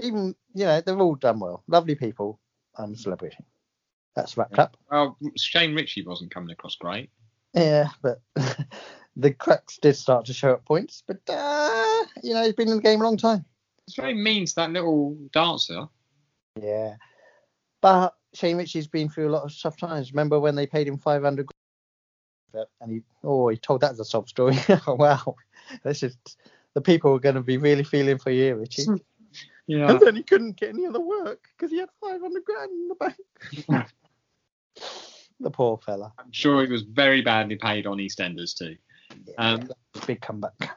[0.00, 1.64] Even, you know, they've all done well.
[1.66, 2.38] Lovely people.
[2.76, 3.38] I'm a celebrity.
[4.18, 4.76] That's wrapped up.
[4.90, 7.08] well, Shane Richie wasn't coming across great.
[7.54, 8.20] Yeah, but
[9.16, 11.04] the cracks did start to show at points.
[11.06, 13.44] But, uh, you know, he's been in the game a long time.
[13.86, 15.86] It's very mean to that little dancer.
[16.60, 16.96] Yeah.
[17.80, 20.10] But Shane Richie's been through a lot of tough times.
[20.10, 21.46] Remember when they paid him 500?
[22.80, 24.58] And he, oh, he told that as a sob story.
[24.88, 25.36] oh, wow.
[25.84, 26.38] That's just,
[26.74, 28.86] the people are going to be really feeling for you, Richie.
[29.68, 29.90] Yeah.
[29.90, 32.94] And then he couldn't get any other work because he had 500 grand in the
[32.94, 33.86] bank.
[35.40, 36.12] The poor fella.
[36.18, 38.76] I'm sure he was very badly paid on EastEnders too.
[39.36, 39.68] Um,
[40.06, 40.70] Big comeback.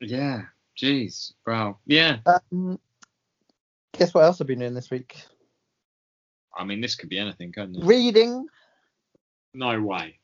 [0.00, 0.42] Yeah.
[0.80, 1.32] Jeez.
[1.46, 1.78] Wow.
[1.86, 2.18] Yeah.
[2.26, 2.78] Um,
[3.96, 5.16] guess what else I've been doing this week?
[6.56, 7.84] I mean, this could be anything, couldn't it?
[7.84, 8.46] Reading.
[9.54, 10.18] No way.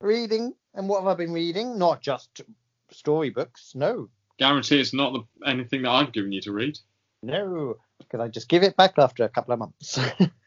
[0.00, 0.54] Reading.
[0.74, 1.78] And what have I been reading?
[1.78, 2.42] Not just
[2.90, 3.72] storybooks.
[3.74, 4.08] No.
[4.38, 6.78] Guarantee it's not the, anything that I've given you to read.
[7.22, 7.76] No.
[7.98, 9.98] Because I just give it back after a couple of months.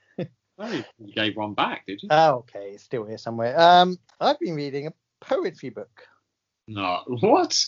[0.58, 2.10] No, you gave one back, did you?
[2.12, 3.60] Oh, okay, it's still here somewhere.
[3.60, 6.08] Um, I've been reading a poetry book.
[6.68, 7.02] No.
[7.08, 7.66] What?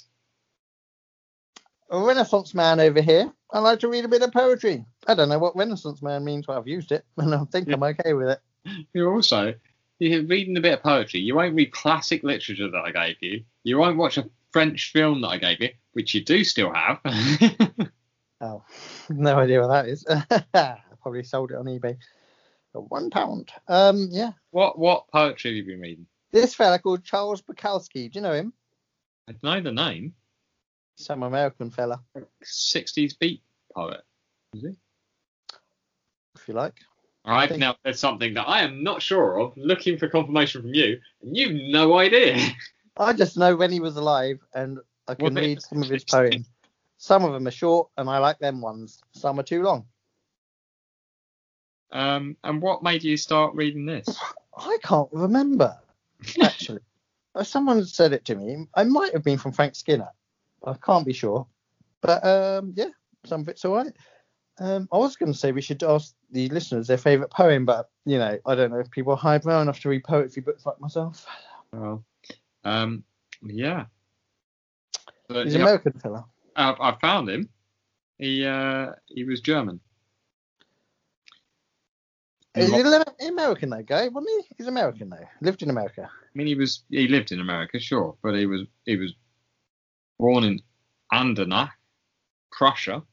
[1.89, 3.31] A Renaissance man over here.
[3.51, 4.85] I like to read a bit of poetry.
[5.07, 7.83] I don't know what Renaissance man means, but I've used it, and I think I'm
[7.83, 8.39] okay with it.
[8.93, 9.53] You're also,
[9.99, 11.19] you're reading a bit of poetry.
[11.19, 13.43] You won't read classic literature that I gave you.
[13.63, 16.99] You won't watch a French film that I gave you, which you do still have.
[18.41, 18.61] Oh,
[19.09, 20.05] no idea what that is.
[20.53, 21.95] I probably sold it on eBay
[22.81, 23.51] one pound.
[23.67, 24.31] Um, yeah.
[24.51, 26.05] what what poetry have you been reading?
[26.31, 28.11] This fella called Charles Bukowski.
[28.11, 28.53] Do you know him?
[29.27, 30.13] I know the name.
[30.95, 32.01] Some American fella,
[32.43, 33.41] 60s beat
[33.73, 34.01] poet.
[34.53, 34.75] Is he?
[36.35, 36.79] if you like.
[37.25, 39.53] All right, think- now there's something that I am not sure of.
[39.55, 42.37] Looking for confirmation from you, and you've no idea.
[42.97, 46.49] I just know when he was alive, and I can read some of his poems.
[46.97, 49.01] Some of them are short, and I like them ones.
[49.13, 49.85] Some are too long.
[51.93, 54.07] Um, and what made you start reading this?
[54.57, 55.77] I can't remember
[56.41, 56.79] actually.
[57.35, 58.67] Uh, Someone said it to me.
[58.75, 60.09] I might have been from Frank Skinner.
[60.63, 61.47] I can't be sure,
[61.99, 62.89] but um, yeah,
[63.25, 63.91] some of it's all right.
[64.59, 67.89] Um, I was going to say we should ask the listeners their favourite poem, but
[68.05, 70.79] you know, I don't know if people are highbrow enough to read poetry books like
[70.79, 71.25] myself.
[71.71, 72.03] Well,
[72.63, 73.03] um,
[73.41, 73.85] yeah.
[75.27, 76.25] But, He's yeah, an American fella.
[76.55, 77.49] I, I found him.
[78.19, 79.79] He uh, he was German.
[82.55, 82.69] He's
[83.29, 84.55] American though, guy, wasn't he?
[84.57, 85.27] He's American though.
[85.41, 86.09] Lived in America.
[86.11, 89.13] I mean, he was he lived in America, sure, but he was he was
[90.19, 90.61] born in
[91.11, 91.71] Andernach,
[92.51, 93.03] Prussia,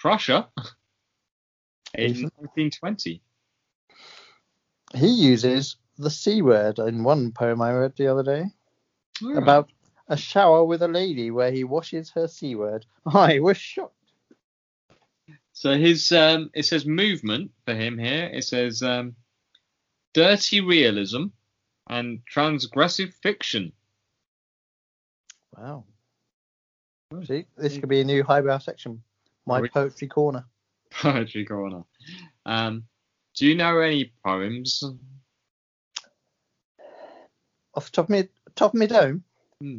[0.00, 0.48] Prussia,
[1.94, 3.20] in 1920.
[4.94, 8.44] He uses the c word in one poem I read the other day
[9.34, 9.70] about
[10.08, 12.86] a shower with a lady where he washes her c word.
[13.06, 13.94] I was shocked.
[15.56, 18.26] So his um, it says movement for him here.
[18.30, 19.16] It says um,
[20.12, 21.28] dirty realism
[21.88, 23.72] and transgressive fiction.
[25.56, 25.84] Wow.
[27.24, 29.02] See, this could be a new highbrow section.
[29.46, 30.44] My poetry corner.
[30.90, 31.84] Poetry corner.
[32.44, 32.84] Um,
[33.34, 34.84] do you know any poems?
[37.74, 39.24] Off the top of me, top of me dome.
[39.62, 39.78] Hmm.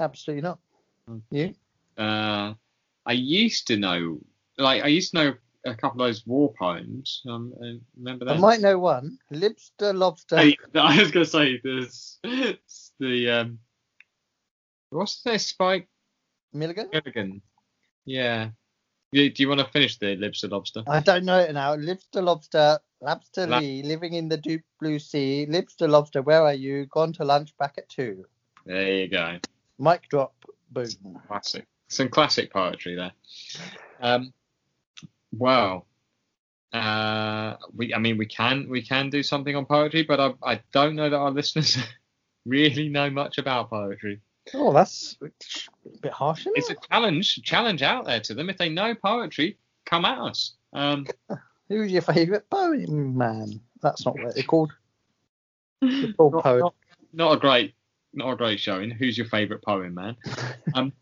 [0.00, 0.58] Absolutely not.
[1.06, 1.18] Hmm.
[1.30, 1.54] You?
[1.96, 2.54] Uh,
[3.06, 4.18] I used to know,
[4.58, 7.22] like I used to know a couple of those war poems.
[7.28, 7.66] Um, uh,
[7.96, 9.18] remember I might know one.
[9.32, 10.38] Libster lobster.
[10.38, 13.58] Hey, I was gonna say there's the um,
[14.90, 15.88] what's their Spike
[16.52, 16.88] Milligan?
[16.92, 17.42] Milligan?
[18.04, 18.50] Yeah.
[19.12, 20.82] Do you want to finish the Libster Lobster?
[20.86, 21.74] I don't know it now.
[21.74, 22.78] Libster lobster.
[23.02, 25.46] Labster La- Lee, living in the deep blue sea.
[25.48, 26.86] Libster lobster, where are you?
[26.86, 28.26] Gone to lunch back at two.
[28.66, 29.38] There you go.
[29.78, 30.34] Mic drop.
[30.70, 30.88] Boom.
[31.28, 31.64] Classic.
[31.88, 33.12] Some classic poetry there.
[34.00, 34.32] Um,
[35.38, 35.86] well,
[36.72, 40.60] uh, we, I mean, we can we can do something on poetry, but I, I
[40.72, 41.78] don't know that our listeners
[42.44, 44.20] really know much about poetry.
[44.54, 45.28] Oh, that's a
[46.00, 46.58] bit harsh, isn't it?
[46.58, 46.78] It's it?
[46.78, 48.50] a challenge challenge out there to them.
[48.50, 50.54] If they know poetry, come at us.
[50.72, 51.06] Um,
[51.68, 53.60] Who's your favourite poem man?
[53.82, 54.72] That's not what they're called.
[55.80, 56.60] They're called not, poet.
[56.60, 56.74] not,
[57.12, 57.74] not a great
[58.14, 58.90] not a great showing.
[58.90, 60.16] Who's your favourite poem, man?
[60.74, 60.92] um,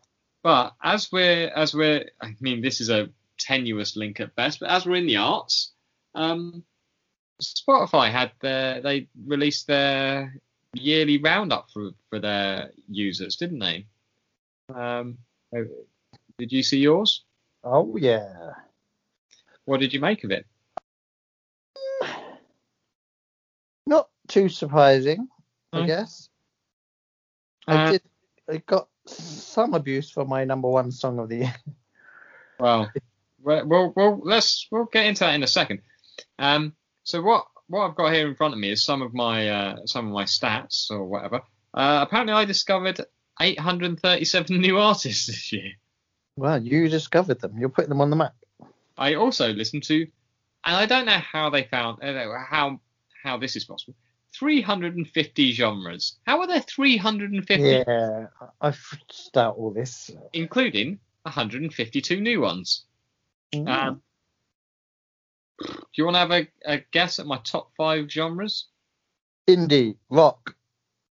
[0.43, 4.59] but as we're as we're, I mean, this is a tenuous link at best.
[4.59, 5.73] But as we're in the arts,
[6.13, 6.63] um,
[7.41, 10.39] Spotify had their they released their
[10.73, 13.85] yearly roundup for for their users, didn't they?
[14.73, 15.17] Um,
[16.37, 17.23] did you see yours?
[17.63, 18.51] Oh yeah.
[19.65, 20.45] What did you make of it?
[23.87, 25.27] Not too surprising,
[25.73, 26.29] I guess.
[27.67, 28.01] Uh, I did.
[28.49, 31.55] I got some abuse for my number one song of the year.
[32.59, 32.91] Well,
[33.45, 35.81] well, well, well, let's we'll get into that in a second.
[36.39, 39.49] Um, so what what I've got here in front of me is some of my
[39.49, 41.41] uh, some of my stats or whatever.
[41.73, 42.99] Uh, apparently, I discovered
[43.41, 45.71] 837 new artists this year.
[46.37, 47.57] Well, you discovered them.
[47.57, 48.33] You're putting them on the map.
[48.97, 52.79] I also listened to, and I don't know how they found know how
[53.23, 53.95] how this is possible.
[54.37, 56.17] 350 genres.
[56.25, 58.27] How are there 350, Yeah,
[58.61, 58.77] I have
[59.37, 60.11] out all this.
[60.33, 62.83] including 152 new ones?
[63.53, 63.67] Mm.
[63.67, 64.01] Um,
[65.59, 68.67] do you want to have a, a guess at my top five genres?
[69.47, 70.55] Indie rock,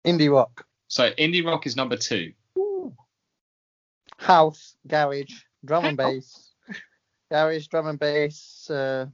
[0.06, 2.34] indie rock, So indie rock is number two.
[4.18, 5.32] house, garage,
[5.64, 6.52] drum and bass,
[7.32, 8.70] garage, drum and bass.
[8.70, 9.06] Uh,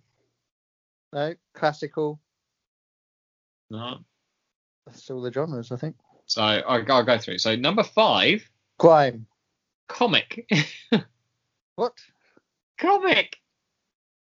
[1.13, 2.19] no, classical.
[3.69, 3.99] No.
[4.85, 5.95] That's all the genres, I think.
[6.25, 7.37] So I, I'll go through.
[7.39, 9.25] So number five, Grime.
[9.87, 10.49] comic.
[11.75, 11.93] What?
[12.81, 13.37] Comic.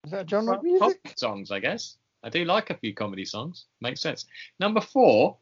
[0.06, 1.14] Is that a genre of Well, pop music?
[1.18, 1.98] songs, I guess.
[2.24, 3.66] I do like a few comedy songs.
[3.82, 4.26] Makes sense.
[4.60, 5.38] Number four,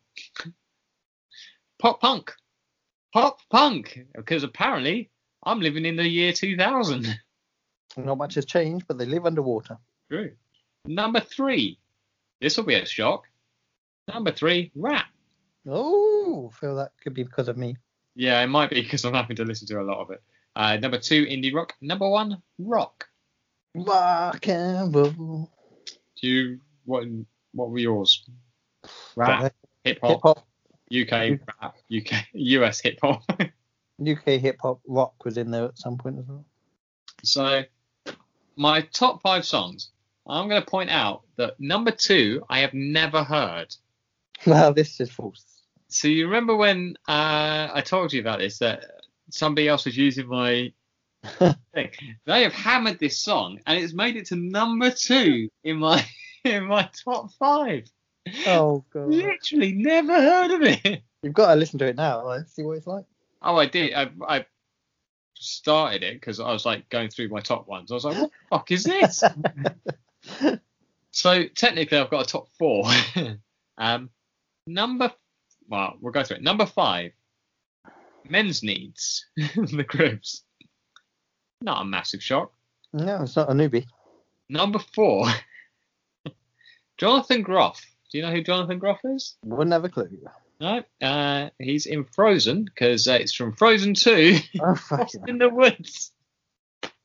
[1.80, 2.34] pop punk.
[3.14, 5.10] Pop punk, because apparently
[5.44, 7.08] I'm living in the year 2000.
[7.98, 9.78] Not much has changed, but they live underwater.
[10.12, 10.32] True.
[10.86, 11.80] Number three,
[12.40, 13.24] this will be a shock.
[14.08, 15.08] Number three, rap.
[15.68, 17.76] Oh, feel that could be because of me.
[18.16, 20.22] Yeah, it might be because I'm having to listen to a lot of it.
[20.60, 21.74] Uh, number two, indie rock.
[21.80, 23.08] Number one, rock.
[23.74, 25.50] Rock and roll.
[26.22, 27.06] Do you what?
[27.54, 28.26] What were yours?
[29.16, 29.54] Rap.
[29.86, 30.46] Hip hop.
[30.94, 33.24] UK rap, UK, US hip hop.
[34.02, 36.44] UK hip hop rock was in there at some point as well.
[37.24, 37.64] so,
[38.58, 39.92] my top five songs.
[40.28, 43.74] I'm going to point out that number two, I have never heard.
[44.46, 45.44] Well, this is false.
[45.88, 48.86] So you remember when uh, I told you about this that
[49.30, 50.72] somebody else was using my
[51.74, 51.92] thing?
[52.26, 56.06] They have hammered this song and it's made it to number two in my
[56.44, 57.90] in my top five.
[58.48, 59.10] Oh god.
[59.10, 61.04] Literally never heard of it.
[61.24, 62.26] You've got to listen to it now.
[62.26, 63.06] Let's see what it's like.
[63.42, 63.94] Oh, I did.
[63.94, 64.46] I, I
[65.36, 67.92] started it because I was like going through my top ones.
[67.92, 69.24] I was like, what the fuck is this?
[71.12, 72.86] so technically, I've got a top four.
[73.78, 74.10] um,
[74.68, 75.12] number,
[75.68, 76.44] well, we'll go through it.
[76.44, 77.12] Number five,
[78.30, 80.44] men's needs, the Cribs.
[81.62, 82.54] Not a massive shock.
[82.94, 83.86] No, it's not a newbie.
[84.50, 85.28] Number four,
[86.98, 87.86] Jonathan Groff.
[88.12, 89.38] Do you know who Jonathan Groff is?
[89.44, 90.10] Wouldn't have a clue.
[90.60, 94.38] No, uh, he's in Frozen because uh, it's from Frozen 2.
[94.62, 96.12] Oh, fuck Lost in the woods.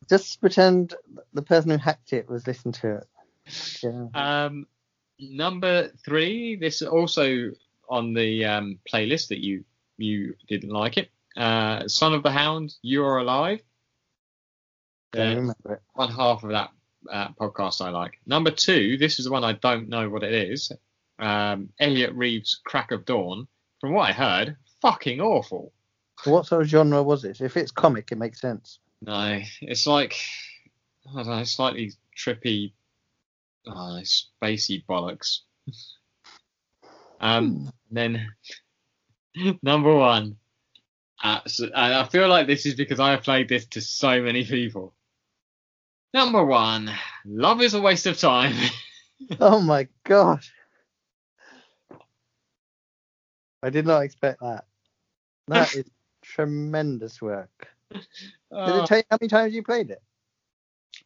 [0.09, 0.95] Just pretend
[1.33, 3.07] the person who hacked it was listening to it.
[3.83, 4.07] Yeah.
[4.14, 4.66] Um,
[5.18, 7.53] number three, this is also
[7.89, 9.64] on the um, playlist that you
[9.97, 11.11] you didn't like it.
[11.37, 13.61] Uh, Son of the Hound, You Are Alive.
[15.16, 15.53] Uh,
[15.95, 16.70] one half of that
[17.11, 18.18] uh, podcast I like.
[18.26, 20.72] Number two, this is the one I don't know what it is.
[21.18, 23.47] Um, Elliot Reeves' Crack of Dawn.
[23.80, 25.72] From what I heard, fucking awful.
[26.24, 27.41] What sort of genre was it?
[27.41, 28.78] If it's comic, it makes sense.
[29.03, 30.16] No, it's like
[31.11, 32.72] I don't know, slightly trippy,
[33.66, 35.41] uh, spacey bollocks.
[37.20, 38.26] um, then
[39.62, 40.37] number one,
[41.25, 44.22] uh, so, and I feel like this is because I have played this to so
[44.22, 44.95] many people.
[46.14, 46.91] Number one,
[47.25, 48.55] love is a waste of time.
[49.41, 50.45] Oh my god.
[53.62, 54.66] I did not expect that.
[55.49, 55.87] That is
[56.22, 57.68] tremendous work.
[58.64, 60.03] Did Uh, it tell you how many times you played it?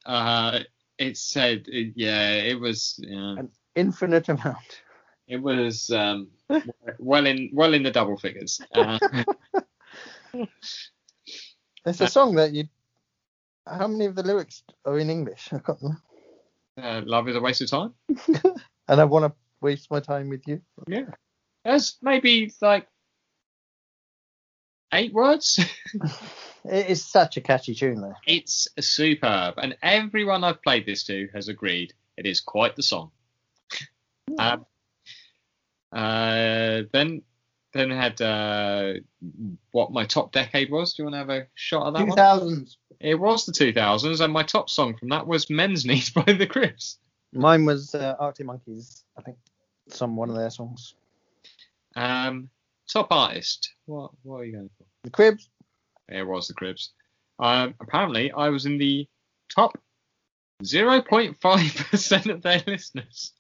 [0.07, 0.61] uh,
[0.99, 4.83] it said, it, yeah, it was, yeah, An infinite amount.
[5.29, 6.29] it was um,
[6.99, 8.63] well in well in the double figures.
[8.75, 8.99] Uh,
[11.85, 12.65] It's a song that you.
[13.67, 15.49] How many of the lyrics are in English?
[15.53, 16.03] I can't remember.
[16.83, 17.95] uh, love is a waste of time.
[18.91, 20.63] And I want to waste my time with you.
[20.87, 21.11] Yeah.
[21.63, 22.89] There's maybe like
[24.93, 25.61] eight words.
[26.65, 28.15] It is such a catchy tune, though.
[28.27, 33.13] it's superb, and everyone I've played this to has agreed it is quite the song.
[34.39, 34.67] Um,
[35.93, 37.23] uh, then
[37.79, 38.95] then had uh,
[39.73, 40.95] what my top decade was.
[40.95, 42.17] Do you want to have a shot at that Two one?
[42.17, 42.79] thousands.
[43.01, 46.47] It was the 2000s, and my top song from that was "Men's Needs" by the
[46.47, 46.99] Cribs.
[47.33, 49.05] Mine was uh, Arctic Monkeys.
[49.17, 49.37] I think
[49.89, 50.95] some one of their songs.
[51.95, 52.49] Um,
[52.89, 53.73] top artist.
[53.87, 54.85] What what are you going for?
[55.05, 55.49] The Cribs.
[56.09, 56.93] It was the Cribs.
[57.39, 59.07] Um, apparently, I was in the
[59.55, 59.79] top
[60.65, 63.33] 0.5% of their listeners.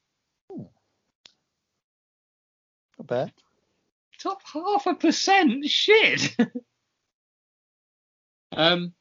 [2.98, 3.32] Not bad.
[4.20, 5.64] Top half a percent?
[5.66, 6.36] Shit!
[8.52, 8.92] um,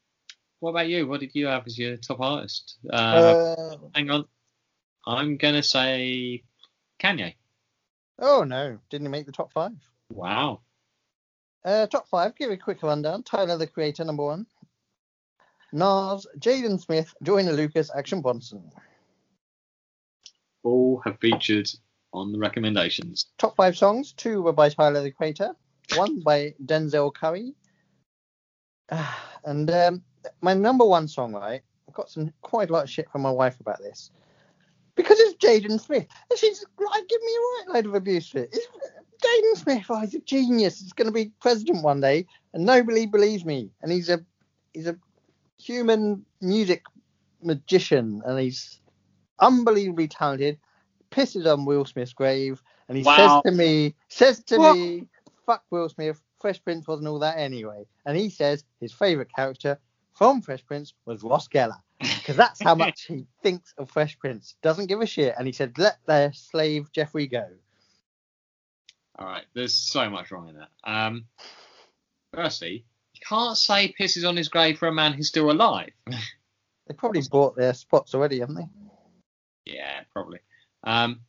[0.60, 1.06] what about you?
[1.06, 2.78] What did you have as your top artist?
[2.88, 4.24] Uh, Uh, hang on.
[5.06, 6.42] I'm going to say
[7.00, 7.34] Kanye.
[8.18, 9.72] oh no, didn't make the top five.
[10.10, 10.60] Wow.
[11.64, 12.36] Uh, top five.
[12.36, 13.22] Give a quick rundown.
[13.22, 14.46] Tyler the Creator, number one.
[15.72, 18.70] Nas, Jaden Smith, Joyner Lucas, Action Bronson.
[20.62, 21.68] All have featured
[22.18, 23.26] on the recommendations.
[23.38, 24.12] Top five songs.
[24.12, 25.52] Two were by Tyler the Creator.
[25.96, 27.54] One by Denzel Curry.
[29.44, 30.02] And um,
[30.42, 31.62] my number one song, right?
[31.88, 34.10] I've got some quite a lot of shit from my wife about this.
[34.96, 36.06] Because it's Jaden Smith.
[36.28, 38.50] And she's like, give me a right load of abuse for it.
[38.52, 38.66] It's
[39.22, 40.80] Jaden Smith, oh, he's a genius.
[40.80, 43.70] He's going to be president one day, and nobody believes me.
[43.82, 44.24] And he's a
[44.72, 44.96] he's a
[45.58, 46.84] human music
[47.42, 48.80] magician, and he's
[49.40, 50.58] unbelievably talented.
[51.10, 53.16] Pisses on Will Smith's grave, and he Wow.
[53.16, 54.72] says to me, says to What?
[54.74, 55.08] me,
[55.46, 56.20] "Fuck Will Smith.
[56.40, 59.78] Fresh Prince wasn't all that anyway." And he says his favorite character
[60.14, 64.56] from Fresh Prince was Ross Geller, because that's how much he thinks of Fresh Prince.
[64.62, 67.48] Doesn't give a shit, and he said, "Let their slave Jeffrey go."
[69.18, 70.68] All right, there's so much wrong in that.
[70.84, 71.26] Um,
[72.32, 72.84] firstly,
[73.14, 75.90] you can't say pisses on his grave for a man who's still alive.
[76.06, 78.68] They probably bought their spots already, haven't they?
[79.66, 80.38] yeah, probably.
[80.84, 81.20] Um,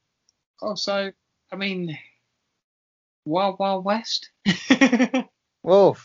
[0.61, 1.11] also,
[1.51, 1.97] I mean,
[3.25, 4.29] Wild Wild West.
[5.61, 5.97] Whoa,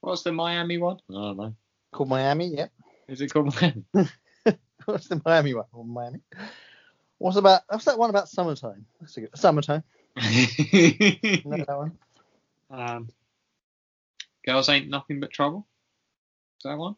[0.00, 0.98] What's the Miami one?
[1.10, 1.54] I don't know.
[1.92, 2.46] called Miami.
[2.48, 2.72] Yep.
[3.08, 3.84] Is it called Miami?
[4.84, 5.64] What's the Miami one?
[5.74, 6.20] Oh, Miami.
[7.18, 7.62] What's about?
[7.68, 8.86] What's that one about summertime?
[9.00, 9.82] That's a good summertime.
[10.16, 11.98] Know that one?
[12.70, 13.08] um,
[14.46, 15.66] Girls Ain't Nothing But Trouble.
[16.58, 16.96] Is that one?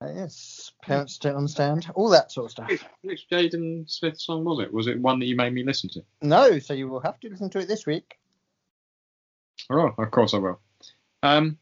[0.00, 0.72] Uh, yes.
[0.82, 1.90] Parents don't understand.
[1.94, 2.68] All that sort of stuff.
[2.68, 4.72] Which, which Jaden Smith song was it?
[4.72, 6.04] Was it one that you made me listen to?
[6.22, 8.16] No, so you will have to listen to it this week.
[9.70, 10.60] Oh, of course I will.
[11.22, 11.58] Um,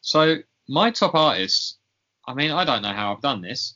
[0.00, 0.36] so
[0.68, 1.76] my top artists.
[2.26, 3.74] I mean, I don't know how I've done this.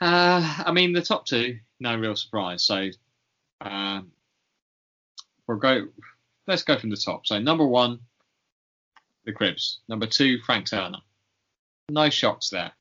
[0.00, 2.62] Uh, I mean, the top two, no real surprise.
[2.62, 2.88] So,
[3.60, 4.12] um,
[5.46, 5.88] we'll go.
[6.46, 7.26] Let's go from the top.
[7.26, 8.00] So, number one,
[9.26, 9.80] the Cribs.
[9.88, 10.98] Number two, Frank Turner.
[11.90, 12.72] No shocks there.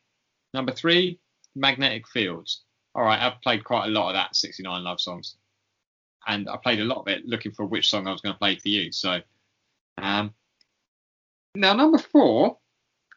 [0.54, 1.20] Number three,
[1.56, 2.64] Magnetic Fields.
[2.96, 5.36] All right, I've played quite a lot of that 69 love songs,
[6.28, 8.40] and I played a lot of it looking for which song I was going to
[8.40, 8.92] play for you.
[8.92, 9.20] So,
[9.98, 10.34] um,
[11.56, 12.58] now number four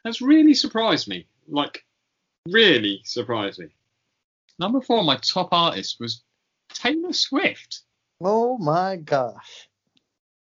[0.05, 1.26] has really surprised me.
[1.49, 1.84] Like,
[2.49, 3.68] really surprised me.
[4.59, 6.22] Number four, my top artist was
[6.70, 7.82] Taylor Swift.
[8.22, 9.68] Oh my gosh.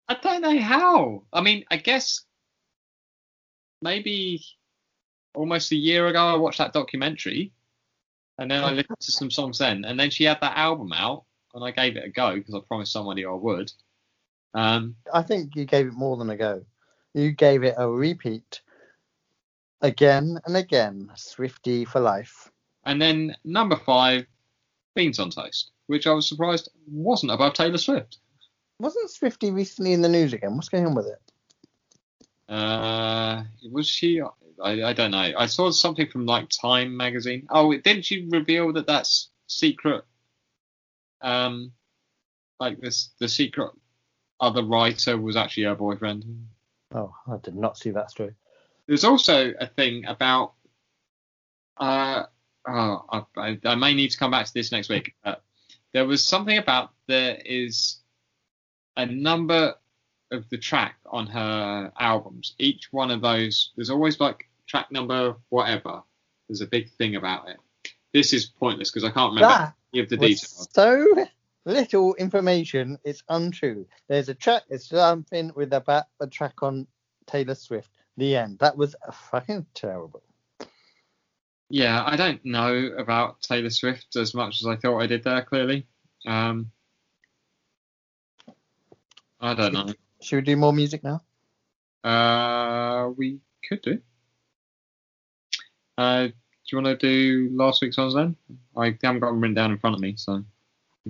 [0.08, 1.24] I don't know how.
[1.32, 2.24] I mean, I guess
[3.82, 4.44] maybe
[5.36, 7.52] almost a year ago I watched that documentary,
[8.38, 11.24] and then I listened to some songs then, and then she had that album out,
[11.54, 13.70] and I gave it a go because I promised somebody I would.
[14.54, 16.64] Um, I think you gave it more than a go.
[17.14, 18.60] You gave it a repeat
[19.82, 21.10] again and again.
[21.14, 22.50] Swifty for life.
[22.84, 24.26] and then number five,
[24.94, 28.18] Beans on Toast, which I was surprised wasn't above Taylor Swift.
[28.78, 30.54] Wasn't Swifty recently in the news again?
[30.56, 31.32] What's going on with it?
[32.48, 34.20] Uh, was she?
[34.62, 35.32] I, I don't know.
[35.36, 37.46] I saw something from like Time magazine.
[37.50, 40.04] Oh, didn't she reveal that that's secret?
[41.20, 41.72] Um,
[42.60, 43.72] like this, the secret
[44.40, 46.24] other writer was actually her boyfriend.
[46.94, 48.34] Oh, I did not see that story.
[48.86, 50.52] There's also a thing about.
[51.76, 52.24] Uh,
[52.68, 55.14] oh, I, I, I may need to come back to this next week.
[55.92, 57.98] There was something about there is
[58.96, 59.74] a number
[60.30, 62.54] of the track on her albums.
[62.58, 66.02] Each one of those, there's always like track number whatever.
[66.48, 67.56] There's a big thing about it.
[68.12, 70.68] This is pointless because I can't remember That any of the details.
[70.72, 71.26] so
[71.64, 72.98] little information.
[73.04, 73.86] It's untrue.
[74.08, 74.62] There's a track.
[74.68, 76.86] It's something with about a track on
[77.26, 77.90] Taylor Swift.
[78.16, 78.60] The end.
[78.60, 78.96] That was
[79.30, 80.22] fucking terrible.
[81.68, 85.42] Yeah, I don't know about Taylor Swift as much as I thought I did there.
[85.42, 85.86] Clearly,
[86.24, 86.70] um,
[89.40, 89.92] I don't know.
[90.26, 91.22] Should we do more music now?
[92.02, 94.00] Uh, we could do.
[95.96, 96.32] Uh, do
[96.72, 98.34] you want to do last week's songs then?
[98.76, 100.42] I haven't got them written down in front of me, so.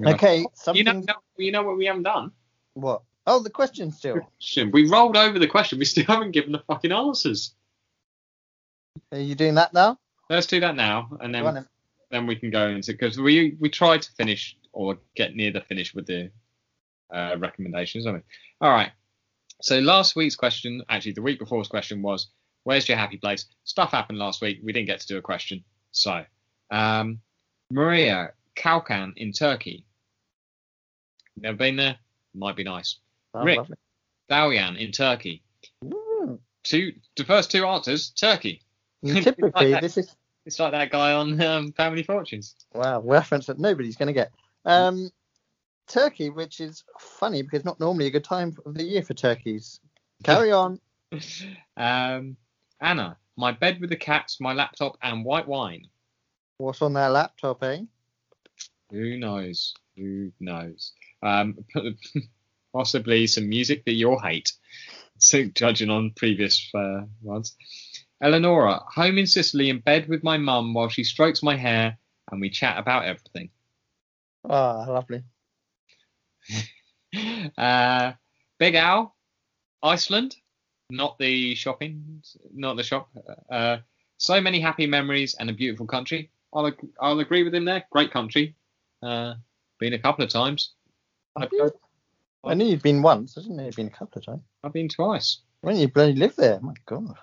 [0.05, 0.41] Okay.
[0.41, 0.85] You Something.
[0.85, 2.31] know, you know what we haven't done?
[2.75, 3.05] What?
[3.27, 4.21] Oh, the question still.
[4.71, 5.79] We rolled over the question.
[5.79, 7.55] We still haven't given the fucking answers.
[9.13, 9.99] Are you doing that now?
[10.29, 11.69] Let's do that now, and then then.
[12.11, 15.63] then we can go into because we we tried to finish or get near the
[15.63, 16.31] finish with the
[17.11, 18.07] uh, recommendations.
[18.07, 18.23] I mean,
[18.61, 18.91] all right.
[19.63, 22.29] So last week's question, actually the week before's question was,
[22.65, 24.61] "Where's your happy place?" Stuff happened last week.
[24.63, 25.65] We didn't get to do a question.
[25.93, 26.25] So,
[26.71, 27.21] um,
[27.71, 29.85] Maria Kalkan in Turkey.
[31.37, 31.97] Never been there.
[32.35, 32.97] Might be nice.
[33.35, 33.59] Oh, Rick.
[33.59, 33.77] lovely.
[34.31, 35.43] Dalyan in Turkey.
[36.65, 36.93] Two.
[37.17, 38.63] The first two answers, Turkey.
[39.05, 39.83] Typically, Like that.
[39.83, 42.55] this is It's like that guy on um, Family Fortunes.
[42.75, 44.33] wow reference that nobody's going to get.
[44.65, 45.11] Um,
[45.87, 49.81] Turkey, which is funny because not normally a good time of the year for turkeys.
[50.25, 50.81] Carry on.
[51.77, 52.37] um,
[52.81, 55.87] Anna, my bed with the cats, my laptop, and white wine.
[56.59, 57.83] What's on their laptop, eh?
[58.91, 59.75] Who knows?
[59.97, 60.93] Who knows?
[61.23, 61.59] Um,
[62.73, 64.53] possibly some music that you'll hate.
[65.19, 67.57] So judging on previous uh, ones.
[68.23, 71.97] Eleonora, home in Sicily in bed with my mum while she strokes my hair
[72.31, 73.49] and we chat about everything.
[74.47, 75.23] Ah, lovely.
[77.57, 78.13] Uh,
[78.59, 79.15] Big Al,
[79.83, 80.37] Iceland,
[80.91, 82.23] not the shopping,
[82.53, 83.09] not the shop.
[83.51, 83.79] Uh,
[84.19, 86.31] so many happy memories and a beautiful country.
[86.53, 87.85] I'll ag- I'll agree with him there.
[87.91, 88.55] Great country.
[89.03, 89.35] Uh,
[89.79, 90.73] been a couple of times.
[91.39, 91.71] Have you?
[92.45, 94.43] I knew you'd been once, I didn't know You've been a couple of times.
[94.63, 95.41] I've been twice.
[95.63, 97.17] When you bloody live there, my God,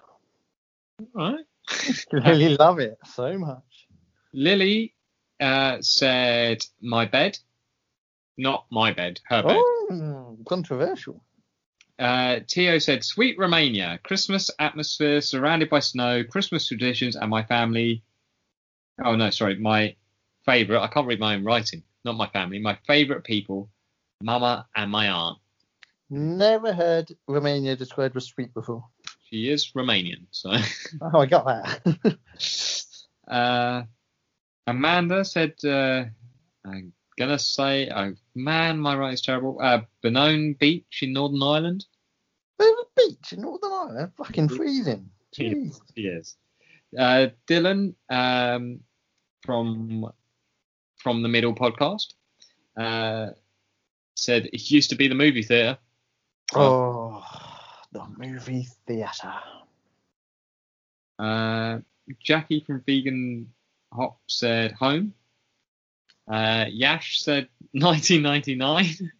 [1.16, 1.46] All right.
[2.12, 3.88] really love it so much.
[4.34, 4.94] Lily
[5.40, 7.38] uh, said my bed,
[8.38, 9.58] not my bed, her bed.
[9.58, 11.24] Oh, controversial.
[12.00, 18.04] Uh, Tio said, Sweet Romania, Christmas atmosphere surrounded by snow, Christmas traditions, and my family.
[19.04, 19.96] Oh, no, sorry, my
[20.46, 20.84] favourite.
[20.84, 21.84] I can't read my own writing.
[22.04, 22.60] Not my family.
[22.60, 23.70] My favourite people,
[24.22, 25.38] Mama and my aunt.
[26.10, 28.84] Never heard Romania described as sweet before.
[29.30, 30.26] She is Romanian.
[30.32, 30.52] So,
[31.02, 32.18] Oh, I got that.
[33.28, 33.84] uh,
[34.68, 36.06] Amanda said, uh,
[37.18, 39.60] gonna say, oh man, my writing's terrible.
[39.62, 41.86] Uh, Benone Beach in Northern Ireland.
[42.58, 44.12] There's a beach in Northern Ireland.
[44.18, 45.10] Fucking freezing.
[45.36, 45.80] Jeez.
[45.96, 46.36] Yes.
[46.98, 48.82] Uh, Dylan um,
[49.42, 50.12] from
[50.98, 52.14] from the Middle podcast
[52.78, 53.32] uh,
[54.16, 55.78] said it used to be the movie theatre.
[56.56, 57.24] Oh,
[57.92, 59.34] the movie theatre.
[61.18, 61.80] Uh,
[62.22, 63.52] Jackie from Vegan
[63.92, 65.14] Hop said home.
[66.28, 69.12] Uh, Yash said 1999.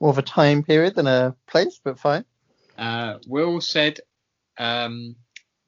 [0.00, 2.24] More of a time period than a place, but fine.
[2.76, 4.00] Uh, Will said,
[4.58, 5.16] um,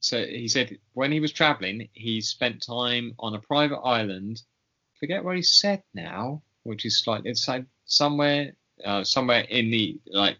[0.01, 4.43] so he said when he was traveling, he spent time on a private island.
[4.99, 8.53] Forget what he said now, which is slightly it's like somewhere,
[8.84, 10.39] uh, somewhere in the like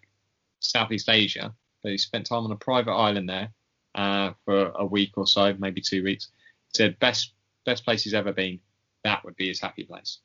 [0.61, 1.55] Southeast Asia.
[1.83, 3.51] But he spent time on a private island there
[3.95, 6.29] uh, for a week or so, maybe two weeks.
[6.73, 7.33] He said best
[7.65, 8.61] best place he's ever been.
[9.07, 10.19] That would be his happy place.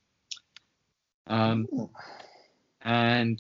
[1.28, 1.68] Um,
[2.82, 3.40] and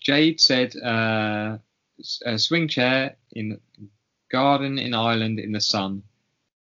[0.00, 1.58] Jade said uh,
[2.26, 3.60] a swing chair in
[4.28, 6.02] garden in Ireland in the sun.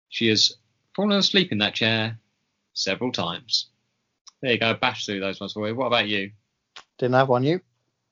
[0.08, 0.56] She has
[0.96, 2.18] fallen asleep in that chair
[2.72, 3.68] several times.
[4.40, 4.72] There you go.
[4.72, 5.74] Bash through those ones for you.
[5.74, 6.30] What about you?
[6.96, 7.60] Didn't have one, you?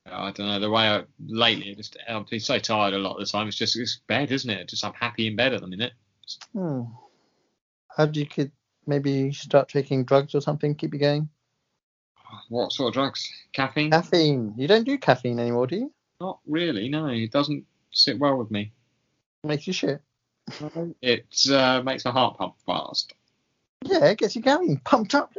[0.05, 0.61] I don't know.
[0.61, 3.49] The way I lately, just I've been so tired a lot of the time.
[3.49, 4.69] It's just it's bed, isn't it?
[4.69, 5.95] Just I'm happy in bed at the minute.
[6.53, 6.83] Hmm.
[7.97, 8.53] How do you could
[8.87, 10.75] maybe start taking drugs or something?
[10.75, 11.29] Keep you going.
[12.49, 13.29] What sort of drugs?
[13.53, 13.91] Caffeine?
[13.91, 14.55] Caffeine.
[14.57, 15.93] You don't do caffeine anymore, do you?
[16.21, 16.89] Not really.
[16.89, 18.73] No, it doesn't sit well with me.
[19.45, 20.01] Makes you shit.
[21.03, 23.15] It uh, makes my heart pump fast.
[23.85, 25.33] Yeah, it gets you going, pumped up.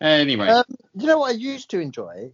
[0.00, 2.32] Anyway, Um, you know what I used to enjoy?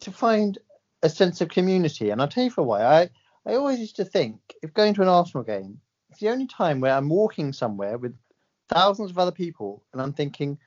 [0.00, 0.58] To find
[1.02, 2.82] a sense of community, and I'll tell you for why.
[2.82, 3.10] I
[3.46, 5.80] I always used to think if going to an Arsenal game,
[6.10, 8.16] it's the only time where I'm walking somewhere with
[8.70, 10.58] thousands of other people, and I'm thinking,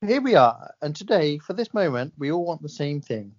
[0.00, 3.32] here we are, and today for this moment we all want the same thing.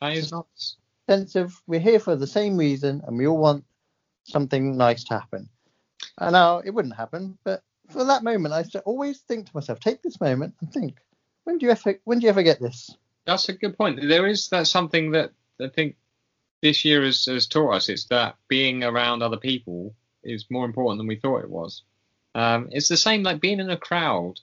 [0.00, 0.76] that is nice.
[1.08, 3.64] Sense of we're here for the same reason, and we all want
[4.24, 5.48] something nice to happen.
[6.18, 10.02] And now it wouldn't happen, but for that moment, I always think to myself, take
[10.02, 10.98] this moment and think,
[11.44, 12.94] when do you ever when do you ever get this?
[13.24, 14.00] That's a good point.
[14.02, 15.96] There is that something that I think
[16.62, 17.88] this year has, has taught us.
[17.88, 21.82] It's that being around other people is more important than we thought it was.
[22.34, 24.40] Um, it's the same like being in a crowd,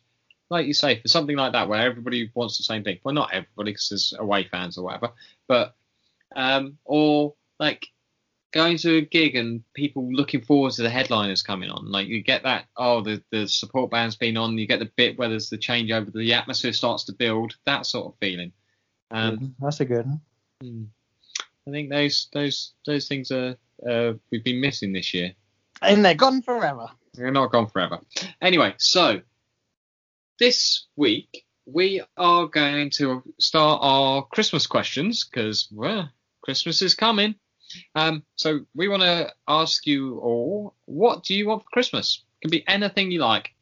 [0.49, 2.99] like you say, for something like that where everybody wants the same thing.
[3.03, 5.11] Well, not everybody, because there's away fans or whatever,
[5.47, 5.75] but
[6.35, 7.87] um, or like
[8.51, 11.91] going to a gig and people looking forward to the headliners coming on.
[11.91, 14.57] Like you get that, oh, the the support band's been on.
[14.57, 17.55] You get the bit where there's the changeover, the atmosphere starts to build.
[17.65, 18.51] That sort of feeling.
[19.11, 20.21] Um, That's a good one.
[20.61, 20.83] Hmm.
[21.67, 23.57] I think those those those things are
[23.87, 25.33] uh, we've been missing this year.
[25.81, 26.87] And they're gone forever.
[27.15, 27.99] They're not gone forever.
[28.41, 29.21] Anyway, so
[30.39, 36.09] this week we are going to start our Christmas questions because well,
[36.41, 37.35] Christmas is coming.
[37.95, 42.23] Um, so we want to ask you all, what do you want for Christmas?
[42.41, 43.53] It can be anything you like.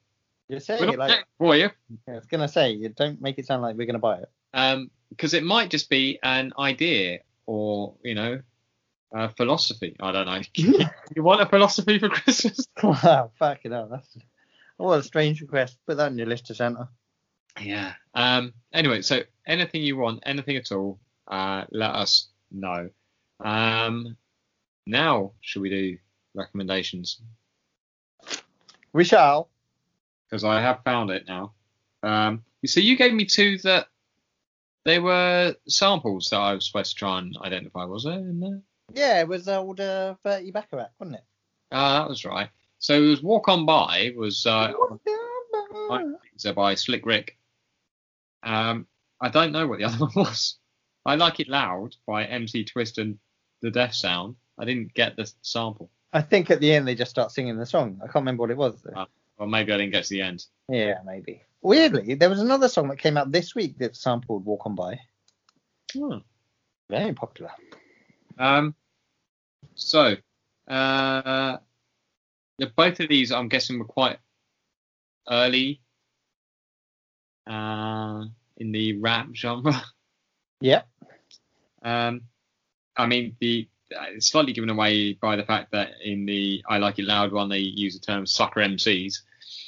[0.50, 1.70] You say We're it like for you.
[2.08, 4.30] I was gonna say, you don't make it sound like we're gonna buy it.
[4.54, 8.42] um, because it might just be an idea or you know
[9.14, 9.96] a philosophy.
[10.00, 10.42] I don't know.
[11.16, 12.68] you want a philosophy for Christmas?
[12.82, 14.18] wow, fucking hell, that's
[14.78, 15.78] what a strange request.
[15.86, 16.90] Put that on your list to Santa.
[17.62, 17.94] Yeah.
[18.16, 18.54] Um.
[18.74, 22.90] Anyway, so anything you want, anything at all, uh, let us know.
[23.40, 24.18] Um.
[24.86, 25.98] Now, should we do
[26.34, 27.22] recommendations?
[28.92, 29.50] We shall.
[30.28, 31.54] Because I have found it now.
[32.02, 32.44] Um.
[32.66, 33.88] So you gave me two that
[34.86, 37.86] they were samples that I was supposed to try and identify.
[37.86, 38.62] Was there in there?
[38.94, 41.24] Yeah, it was old uh, Bertie Bacharach, wasn't it?
[41.72, 42.50] Ah, that was right.
[42.80, 44.74] So it was Walk On By was uh,
[46.38, 47.38] so by Slick Rick.
[48.44, 48.88] Um,
[49.22, 50.58] I don't know what the other one was.
[51.06, 53.18] I Like It Loud by MC Twist and
[53.62, 54.36] The Deaf Sound.
[54.58, 55.90] I didn't get the sample.
[56.14, 58.00] I think at the end they just start singing the song.
[58.02, 58.82] I can't remember what it was.
[58.82, 58.94] Though.
[58.96, 59.08] Ah.
[59.38, 60.46] Or maybe I didn't get to the end.
[60.70, 61.42] Yeah, maybe.
[61.62, 65.00] Weirdly, there was another song that came out this week that sampled Walk On By.
[65.94, 66.18] Hmm.
[66.90, 67.52] Very popular.
[68.38, 68.76] Um,
[69.76, 70.16] so,
[70.68, 71.58] uh,
[72.58, 74.18] yeah, both of these I'm guessing were quite
[75.30, 75.82] early
[77.48, 78.26] uh,
[78.58, 79.82] in the rap genre.
[80.62, 80.84] Yeah.
[81.84, 82.22] Um,
[82.96, 87.00] I mean, the it's slightly given away by the fact that in the I Like
[87.00, 89.20] It Loud one they use the term sucker MCs,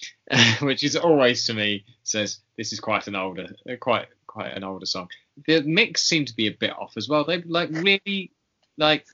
[0.62, 3.48] which is always to me says this is quite an older,
[3.82, 5.10] quite quite an older song.
[5.46, 7.26] The mix seemed to be a bit off as well.
[7.26, 8.32] They like really
[8.78, 9.06] like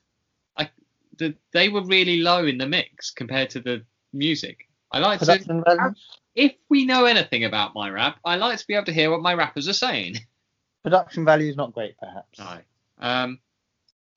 [1.18, 4.68] the, they were really low in the mix compared to the music.
[4.92, 5.96] I like to values.
[6.34, 9.22] if we know anything about my rap, I like to be able to hear what
[9.22, 10.16] my rappers are saying.
[10.82, 12.38] Production value is not great, perhaps.
[12.38, 12.58] No.
[12.98, 13.38] Um,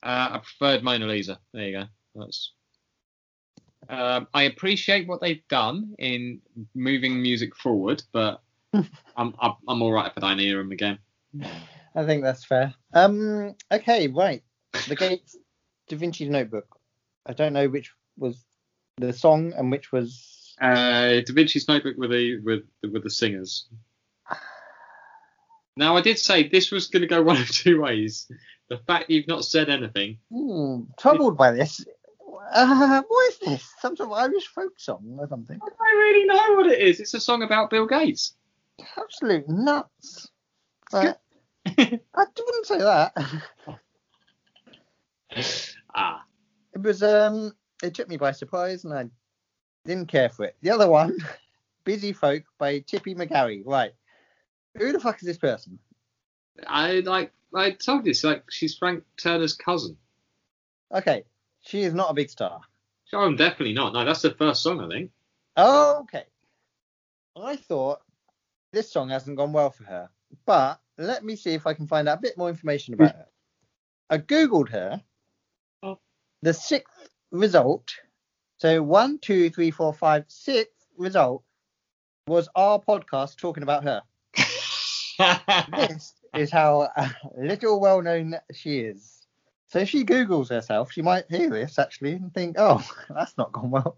[0.04, 1.40] uh, I preferred Mona Lisa.
[1.54, 1.86] There you go.
[2.16, 2.52] That's.
[3.88, 6.42] Um, I appreciate what they've done in
[6.74, 8.42] moving music forward, but
[8.74, 8.88] I'm
[9.40, 10.98] I'm, I'm all right if I don't hear them again.
[11.96, 12.74] I think that's fair.
[12.94, 13.56] Um.
[13.72, 14.08] Okay.
[14.08, 14.44] Right.
[14.88, 15.38] The Gates
[15.88, 16.80] Da Vinci Notebook.
[17.26, 18.44] I don't know which was
[18.98, 23.68] the song and which was Uh, Da Vinci's Notebook with the with with the singers.
[25.78, 28.32] Now I did say this was going to go one of two ways.
[28.70, 30.18] The fact you've not said anything.
[30.32, 31.86] Hmm, troubled by this.
[32.52, 33.74] Uh, what is this?
[33.80, 35.60] Some sort of Irish folk song or something?
[35.62, 37.00] I don't really know what it is.
[37.00, 38.36] It's a song about Bill Gates.
[38.98, 40.30] Absolute nuts.
[40.92, 41.20] But
[41.66, 43.14] I wouldn't say that.
[45.96, 46.25] ah,
[46.76, 49.06] It was um, it took me by surprise and I
[49.86, 50.58] didn't care for it.
[50.62, 51.18] The other one,
[51.86, 53.64] Busy Folk by Chippy McGarry.
[53.66, 53.94] Right.
[54.78, 55.80] Who the fuck is this person?
[56.68, 59.98] I like I told you, it's like she's Frank Turner's cousin.
[60.94, 61.24] Okay,
[61.62, 62.62] she is not a big star.
[63.14, 63.94] Oh, I'm definitely not.
[63.94, 65.12] No, that's the first song I think.
[65.58, 66.26] Oh, Okay.
[67.38, 68.00] I thought
[68.72, 70.10] this song hasn't gone well for her,
[70.46, 73.26] but let me see if I can find out a bit more information about her.
[74.10, 75.02] I googled her.
[75.84, 76.00] Oh.
[76.46, 77.90] The sixth result,
[78.60, 81.42] so one, two, three, four, five, sixth result
[82.28, 84.04] was our podcast talking about her.
[85.76, 89.26] This is how uh, little well known she is.
[89.70, 93.52] So if she Googles herself, she might hear this actually and think, oh, that's not
[93.52, 93.98] gone well.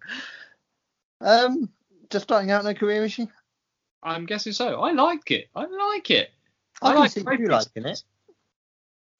[1.20, 1.70] Um,
[2.10, 3.28] just starting out in her career, is she?
[4.02, 4.80] I'm guessing so.
[4.80, 5.50] I like it.
[5.54, 6.30] I like it.
[6.82, 8.04] I, can like see you liking it.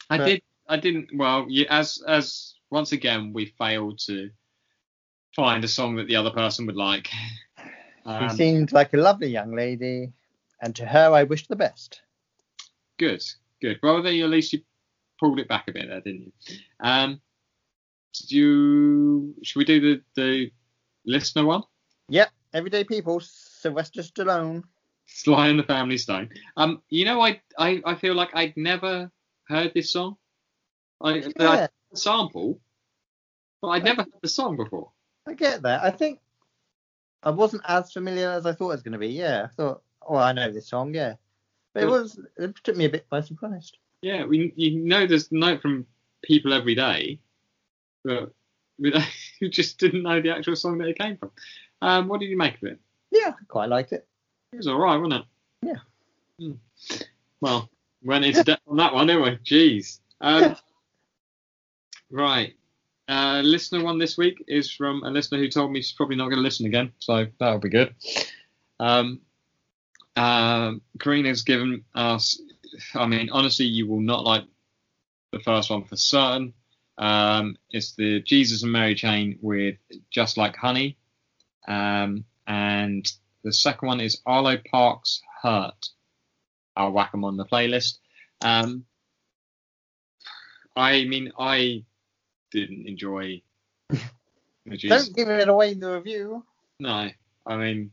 [0.10, 0.42] I But- did.
[0.70, 1.10] I didn't.
[1.14, 4.32] Well, you, as as once again we failed to
[5.36, 7.10] find a song that the other person would like.
[8.20, 10.14] She Um, seemed like a lovely young lady,
[10.62, 12.02] and to her I wish the best.
[12.98, 13.24] good,
[13.62, 13.80] good.
[13.82, 14.62] Well, then at least you
[15.20, 16.32] pulled it back a bit there, didn't you?
[16.80, 17.22] Um,
[18.14, 19.36] did you?
[19.44, 20.52] Should we do the the
[21.06, 21.64] listener one?
[22.10, 24.64] Yep, everyday people, Sylvester Stallone.
[25.08, 26.30] Sly and the Family Stone.
[26.58, 29.12] Um, you know, I I, I feel like I'd never
[29.48, 30.18] heard this song.
[31.02, 32.60] I, I Yeah, the sample,
[33.62, 34.92] but I'd never heard the song before.
[35.28, 35.84] I get that.
[35.84, 36.20] I think
[37.24, 39.10] I wasn't as familiar as I thought it was going to be.
[39.10, 40.94] Yeah, I thought, oh, I know this song.
[40.94, 41.16] Yeah,
[41.74, 42.20] but it was.
[42.38, 43.72] It took me a bit by surprise.
[44.02, 45.86] Yeah, we you know there's note from
[46.24, 47.20] people every day,
[48.04, 48.32] but
[48.80, 48.94] we
[49.42, 51.32] you just didn't know the actual song that it came from.
[51.82, 52.80] Um, what did you make of it?
[53.12, 54.08] Yeah, I quite liked it.
[54.54, 55.26] It was all right, wasn't it?
[55.62, 55.80] Yeah.
[56.40, 56.98] Hmm.
[57.42, 57.70] Well,
[58.04, 59.38] went into depth on that one, didn't we?
[59.38, 60.00] Jeez.
[60.22, 60.56] Um,
[62.12, 62.54] right.
[63.10, 66.26] Uh, listener one this week is from a listener who told me she's probably not
[66.26, 67.96] going to listen again, so that'll be good.
[68.80, 69.22] Um,
[70.18, 72.42] um, Karina's given us.
[72.94, 74.44] I mean, honestly, you will not like
[75.32, 76.54] the first one for certain.
[76.98, 79.78] Um, it's the Jesus and Mary chain with
[80.10, 80.98] Just Like Honey.
[81.68, 83.10] Um, and
[83.44, 85.90] the second one is Arlo Parks Hurt.
[86.76, 88.00] I'll whack them on the playlist.
[88.42, 88.86] Um,
[90.76, 91.84] I mean, I
[92.52, 93.42] didn't enjoy.
[93.90, 96.44] Don't give it away in the review.
[96.80, 97.10] No,
[97.46, 97.92] I mean,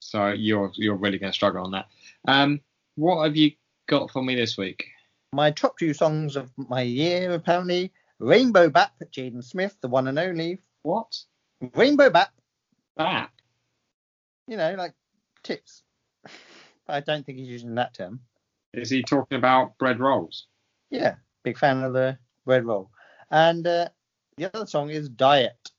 [0.00, 1.86] so you're you're really going to struggle on that.
[2.26, 2.60] Um,
[2.96, 3.52] what have you
[3.86, 4.86] got for me this week?
[5.32, 10.18] My top two songs of my year, apparently, Rainbow Bap, Jaden Smith, the one and
[10.18, 10.58] only.
[10.82, 11.18] What?
[11.74, 12.30] Rainbow Bap,
[12.96, 13.30] That?
[14.46, 14.94] you know, like
[15.42, 15.82] tips.
[16.88, 18.20] I don't think he's using that term.
[18.72, 20.46] Is he talking about bread rolls?
[20.90, 22.90] Yeah, big fan of the bread roll.
[23.30, 23.88] And uh,
[24.36, 25.70] the other song is Diet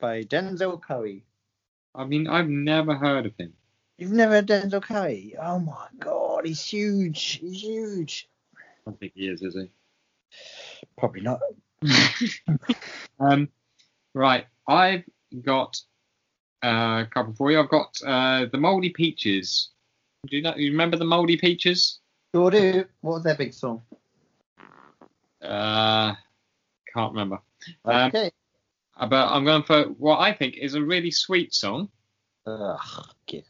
[0.00, 1.24] by Denzel Curry.
[1.94, 3.52] I mean, I've never heard of him.
[3.98, 5.34] You've never heard Denzel Curry?
[5.40, 7.38] Oh my god, he's huge.
[7.40, 8.28] He's huge.
[8.56, 8.60] I
[8.90, 9.70] don't think he is, is he?
[10.96, 11.40] Probably not.
[13.20, 13.48] Um,
[14.14, 15.02] right, I've
[15.42, 15.80] got
[16.64, 17.58] uh, a couple for you.
[17.58, 19.70] I've got uh, the Moldy Peaches.
[20.28, 20.54] Do you know?
[20.56, 21.98] You remember the Moldy Peaches?
[22.32, 22.84] Sure do.
[23.00, 23.82] What was their big song?
[25.42, 26.14] Uh,
[26.92, 27.38] can't remember.
[27.84, 28.30] Um, Okay.
[28.96, 31.88] Uh, But I'm going for what I think is a really sweet song.
[32.46, 33.40] Ugh, yeah.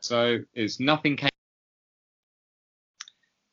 [0.00, 1.28] So it's Nothing Came.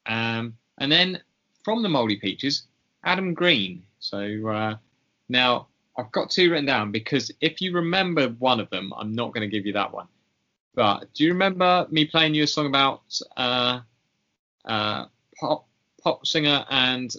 [0.05, 1.21] Um, and then
[1.63, 2.63] from the Moldy Peaches,
[3.03, 3.83] Adam Green.
[3.99, 4.75] So uh,
[5.27, 9.33] now I've got two written down because if you remember one of them, I'm not
[9.33, 10.07] going to give you that one.
[10.75, 13.01] But do you remember me playing you a song about
[13.35, 13.81] uh,
[14.65, 15.05] uh,
[15.39, 15.67] pop
[16.01, 17.13] pop singer and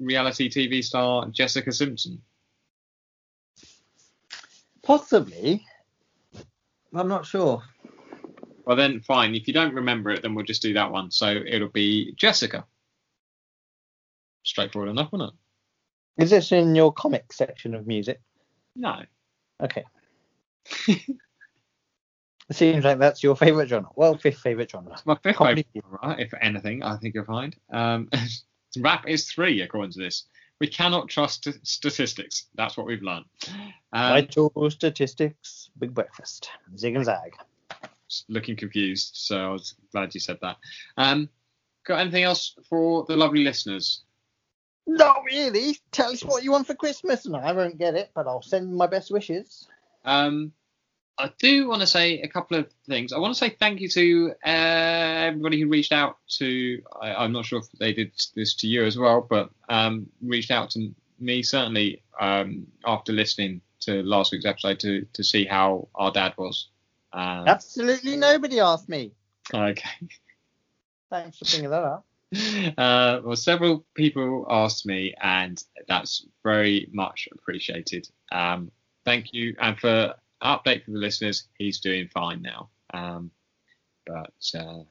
[0.00, 2.20] reality TV star Jessica Simpson?
[4.82, 5.64] Possibly.
[6.94, 7.62] I'm not sure.
[8.64, 9.34] Well, then fine.
[9.34, 11.10] If you don't remember it, then we'll just do that one.
[11.10, 12.64] So it'll be Jessica.
[14.42, 16.22] Straightforward enough, isn't it?
[16.24, 18.20] Is this in your comic section of music?
[18.74, 19.02] No.
[19.62, 19.84] Okay.
[20.88, 21.16] it
[22.50, 23.90] seems like that's your favourite genre.
[23.94, 24.92] Well, fifth favourite genre.
[24.92, 25.66] It's my fifth favourite,
[26.02, 26.20] right?
[26.20, 27.54] If anything, I think you'll find.
[27.70, 28.08] Um,
[28.80, 30.24] rap is three, according to this.
[30.60, 32.46] we cannot trust st- statistics.
[32.54, 33.26] That's what we've learned.
[33.92, 37.34] Um, Vital statistics, big breakfast, zig and zag.
[38.28, 40.56] looking confused, so I was glad you said that.
[40.96, 41.28] Um,
[41.86, 44.02] got anything else for the lovely listeners?
[44.86, 45.76] Not really.
[45.92, 48.74] Tell us what you want for Christmas, and I won't get it, but I'll send
[48.74, 49.68] my best wishes.
[50.04, 50.52] Um,
[51.18, 53.12] I do want to say a couple of things.
[53.12, 56.80] I want to say thank you to uh, everybody who reached out to.
[57.00, 60.52] I, I'm not sure if they did this to you as well, but um, reached
[60.52, 65.88] out to me certainly um, after listening to last week's episode to to see how
[65.94, 66.68] our dad was.
[67.12, 69.12] Um, Absolutely nobody asked me.
[69.52, 70.08] okay.
[71.10, 72.04] Thanks for bringing that up.
[72.76, 78.06] Uh, well, several people asked me, and that's very much appreciated.
[78.30, 78.70] Um,
[79.06, 82.70] thank you, and for update for the listeners, he's doing fine now.
[82.92, 83.30] Um,
[84.06, 84.82] but uh,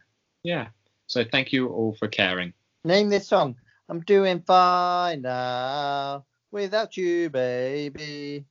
[0.43, 0.67] yeah,
[1.07, 2.53] so thank you all for caring.
[2.83, 3.55] Name this song.
[3.89, 8.45] I'm doing fine now without you, baby.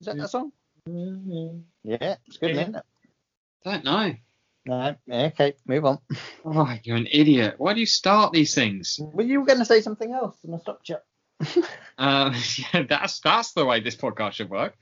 [0.00, 0.52] Is that that song?
[0.86, 2.62] Yeah, it's good, Yeah.
[2.62, 2.84] isn't it?
[3.64, 4.14] Don't know.
[4.66, 5.98] No, okay, move on.
[6.44, 7.54] Oh, you're an idiot.
[7.58, 8.98] Why do you start these things?
[9.00, 10.96] Well, you were going to say something else, and I stopped you.
[11.98, 12.34] Um,
[12.74, 14.74] yeah, that's that's the way this podcast should work.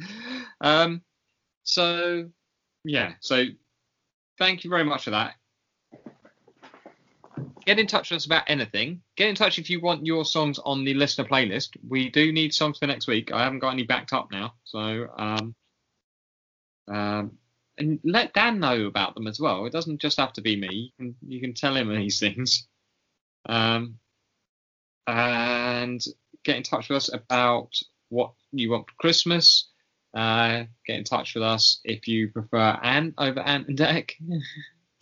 [0.60, 1.02] Um,
[1.64, 2.28] so
[2.84, 3.44] yeah, so
[4.38, 5.34] thank you very much for that.
[7.66, 9.00] Get in touch with us about anything.
[9.16, 11.70] Get in touch if you want your songs on the listener playlist.
[11.88, 13.32] We do need songs for next week.
[13.32, 15.54] I haven't got any backed up now, so um,
[16.88, 17.38] um,
[17.78, 19.64] and let Dan know about them as well.
[19.64, 20.92] It doesn't just have to be me.
[20.98, 22.68] You can you can tell him these things.
[23.46, 23.98] Um,
[25.06, 26.02] and
[26.44, 27.70] get in touch with us about
[28.08, 29.68] what you want for Christmas.
[30.14, 34.12] Uh, get in touch with us if you prefer Anne over Ant and Dec.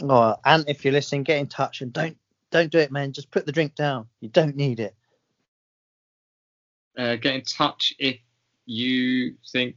[0.01, 2.17] Oh, and if you're listening, get in touch and don't
[2.51, 3.13] don't do it, man.
[3.13, 4.07] Just put the drink down.
[4.21, 4.95] You don't need it.
[6.97, 8.19] Uh, get in touch if
[8.67, 9.77] you think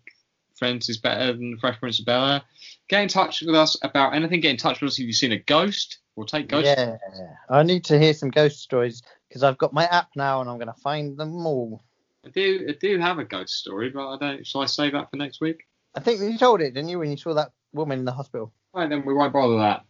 [0.58, 2.42] Friends is better than Fresh Prince of Bel Air.
[2.88, 4.40] Get in touch with us about anything.
[4.40, 6.00] Get in touch with us if you've seen a ghost.
[6.16, 6.74] We'll take ghosts.
[6.78, 6.96] Yeah,
[7.50, 10.58] I need to hear some ghost stories because I've got my app now and I'm
[10.58, 11.82] going to find them all.
[12.26, 14.48] I do, I do have a ghost story, but I don't.
[14.48, 15.64] Shall I save that for next week?
[15.96, 18.52] I think you told it, didn't you, when you saw that woman in the hospital?
[18.74, 19.86] Right, then we won't bother that.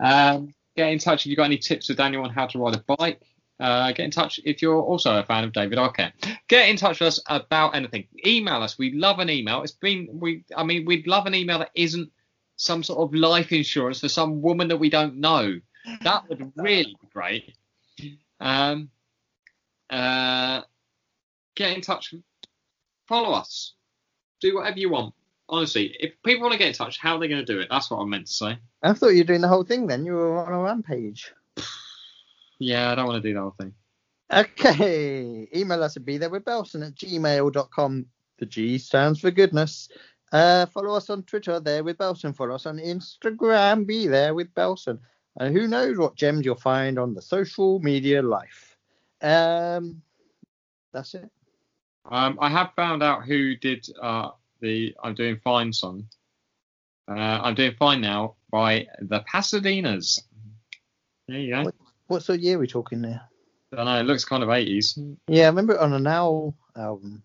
[0.00, 2.74] Um, get in touch if you've got any tips for Daniel on how to ride
[2.76, 3.20] a bike.
[3.58, 6.12] Uh, get in touch if you're also a fan of David Arquette.
[6.48, 8.06] Get in touch with us about anything.
[8.26, 8.78] Email us.
[8.78, 9.62] We love an email.
[9.62, 10.44] It's been we.
[10.56, 12.10] I mean, we'd love an email that isn't
[12.56, 15.58] some sort of life insurance for some woman that we don't know.
[16.02, 17.52] That would really be great.
[18.40, 18.90] Um,
[19.88, 20.62] uh,
[21.56, 22.14] get in touch.
[23.08, 23.74] Follow us.
[24.40, 25.14] Do whatever you want.
[25.48, 27.68] Honestly, if people want to get in touch, how are they going to do it?
[27.70, 28.58] That's what I meant to say.
[28.82, 30.04] I thought you were doing the whole thing then.
[30.04, 31.32] You were on a rampage.
[32.58, 33.74] Yeah, I don't want to do the whole thing.
[34.32, 35.46] Okay.
[35.54, 38.06] Email us at be there with Belson at gmail.com.
[38.38, 39.90] The G stands for goodness.
[40.32, 42.34] Uh, follow us on Twitter there with Belson.
[42.34, 43.86] Follow us on Instagram.
[43.86, 44.98] Be there with Belson.
[45.38, 48.76] And who knows what gems you'll find on the social media life.
[49.20, 50.00] Um,
[50.92, 51.30] that's it.
[52.10, 54.30] Um, I have found out who did uh,
[54.60, 56.06] the I'm Doing Fine song.
[57.08, 60.20] Uh, I'm Doing Fine Now by the Pasadenas.
[61.28, 61.62] There you go.
[61.64, 61.74] What?
[62.08, 63.22] What sort of year are we talking there?
[63.72, 63.98] I don't know.
[63.98, 65.16] It looks kind of 80s.
[65.28, 67.22] Yeah, I remember it on an Owl album.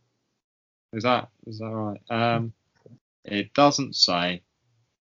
[0.93, 2.01] Is that is that right?
[2.09, 2.53] Um,
[3.23, 4.41] it doesn't say.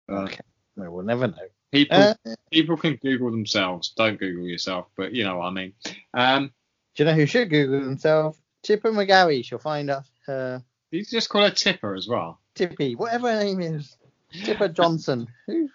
[0.09, 0.39] Okay.
[0.77, 1.47] No, we'll never know.
[1.71, 2.13] people Uh,
[2.51, 3.93] people can Google themselves.
[3.97, 5.73] Don't Google yourself, but you know what I mean.
[6.13, 6.53] Um,
[6.95, 8.37] do you know who should Google themselves?
[8.63, 9.43] Tipper McGarry.
[9.45, 10.07] She'll find us.
[10.27, 10.59] Uh,
[10.91, 12.39] you just call her Tipper as well.
[12.55, 13.97] Tippy, whatever her name is.
[14.43, 15.27] Tipper Johnson.
[15.47, 15.69] Who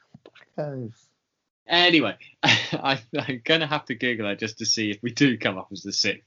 [0.56, 0.92] knows?
[1.66, 5.36] Anyway, I, I'm going to have to Google her just to see if we do
[5.36, 6.26] come up as the sixth.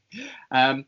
[0.52, 0.86] Um,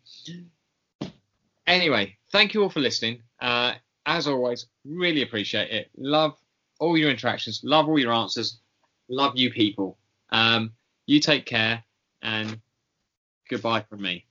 [1.65, 3.24] anyway, thank you all for listening.
[3.41, 3.74] Uh,
[4.05, 5.89] as always, really appreciate it.
[5.97, 6.38] Love
[6.80, 7.61] all your interactions.
[7.63, 8.59] Love all your answers.
[9.09, 9.97] Love you people.
[10.30, 10.74] Um,
[11.05, 11.84] you take care
[12.21, 12.59] and
[13.49, 14.26] goodbye from me.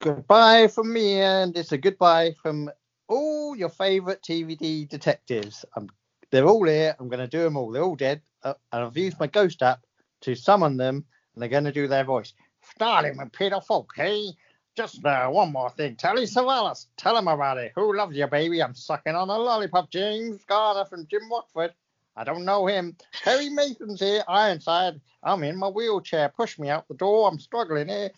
[0.00, 2.70] Goodbye from me, and it's a goodbye from
[3.08, 5.64] all your favourite TVD detectives.
[5.76, 5.88] Um,
[6.30, 6.94] they're all here.
[7.00, 7.72] I'm going to do them all.
[7.72, 8.22] They're all dead.
[8.44, 9.80] Uh, and I've used my ghost app
[10.20, 12.32] to summon them, and they're going to do their voice.
[12.62, 14.28] Starting with Peter Falk, hey?
[14.76, 15.96] Just uh, one more thing.
[15.96, 17.72] Telly Savalas, tell him about it.
[17.74, 18.62] Who loves you, baby?
[18.62, 19.90] I'm sucking on a lollipop.
[19.90, 21.74] James Garner from Jim Watford.
[22.14, 22.96] I don't know him.
[23.24, 25.00] Harry Mason's here, Ironside.
[25.24, 26.28] I'm in my wheelchair.
[26.28, 27.28] Push me out the door.
[27.28, 28.12] I'm struggling here.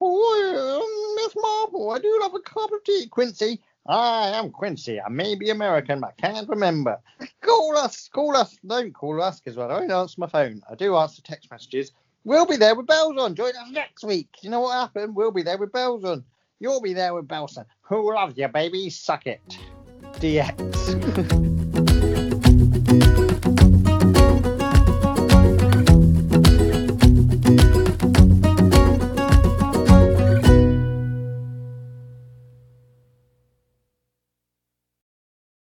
[0.00, 3.60] Oh, Miss Marple, I do love a cup of tea, Quincy.
[3.86, 5.00] I am Quincy.
[5.00, 6.98] I may be American, but I can't remember.
[7.42, 8.56] Call us, call us.
[8.66, 10.62] Don't call us because I don't answer my phone.
[10.70, 11.92] I do answer text messages.
[12.24, 13.34] We'll be there with bells on.
[13.34, 14.28] Join us next week.
[14.42, 15.16] You know what happened?
[15.16, 16.24] We'll be there with bells on.
[16.60, 17.64] You'll be there with bells on.
[17.82, 18.90] Who loves you, baby?
[18.90, 19.40] Suck it.
[20.18, 20.60] DX.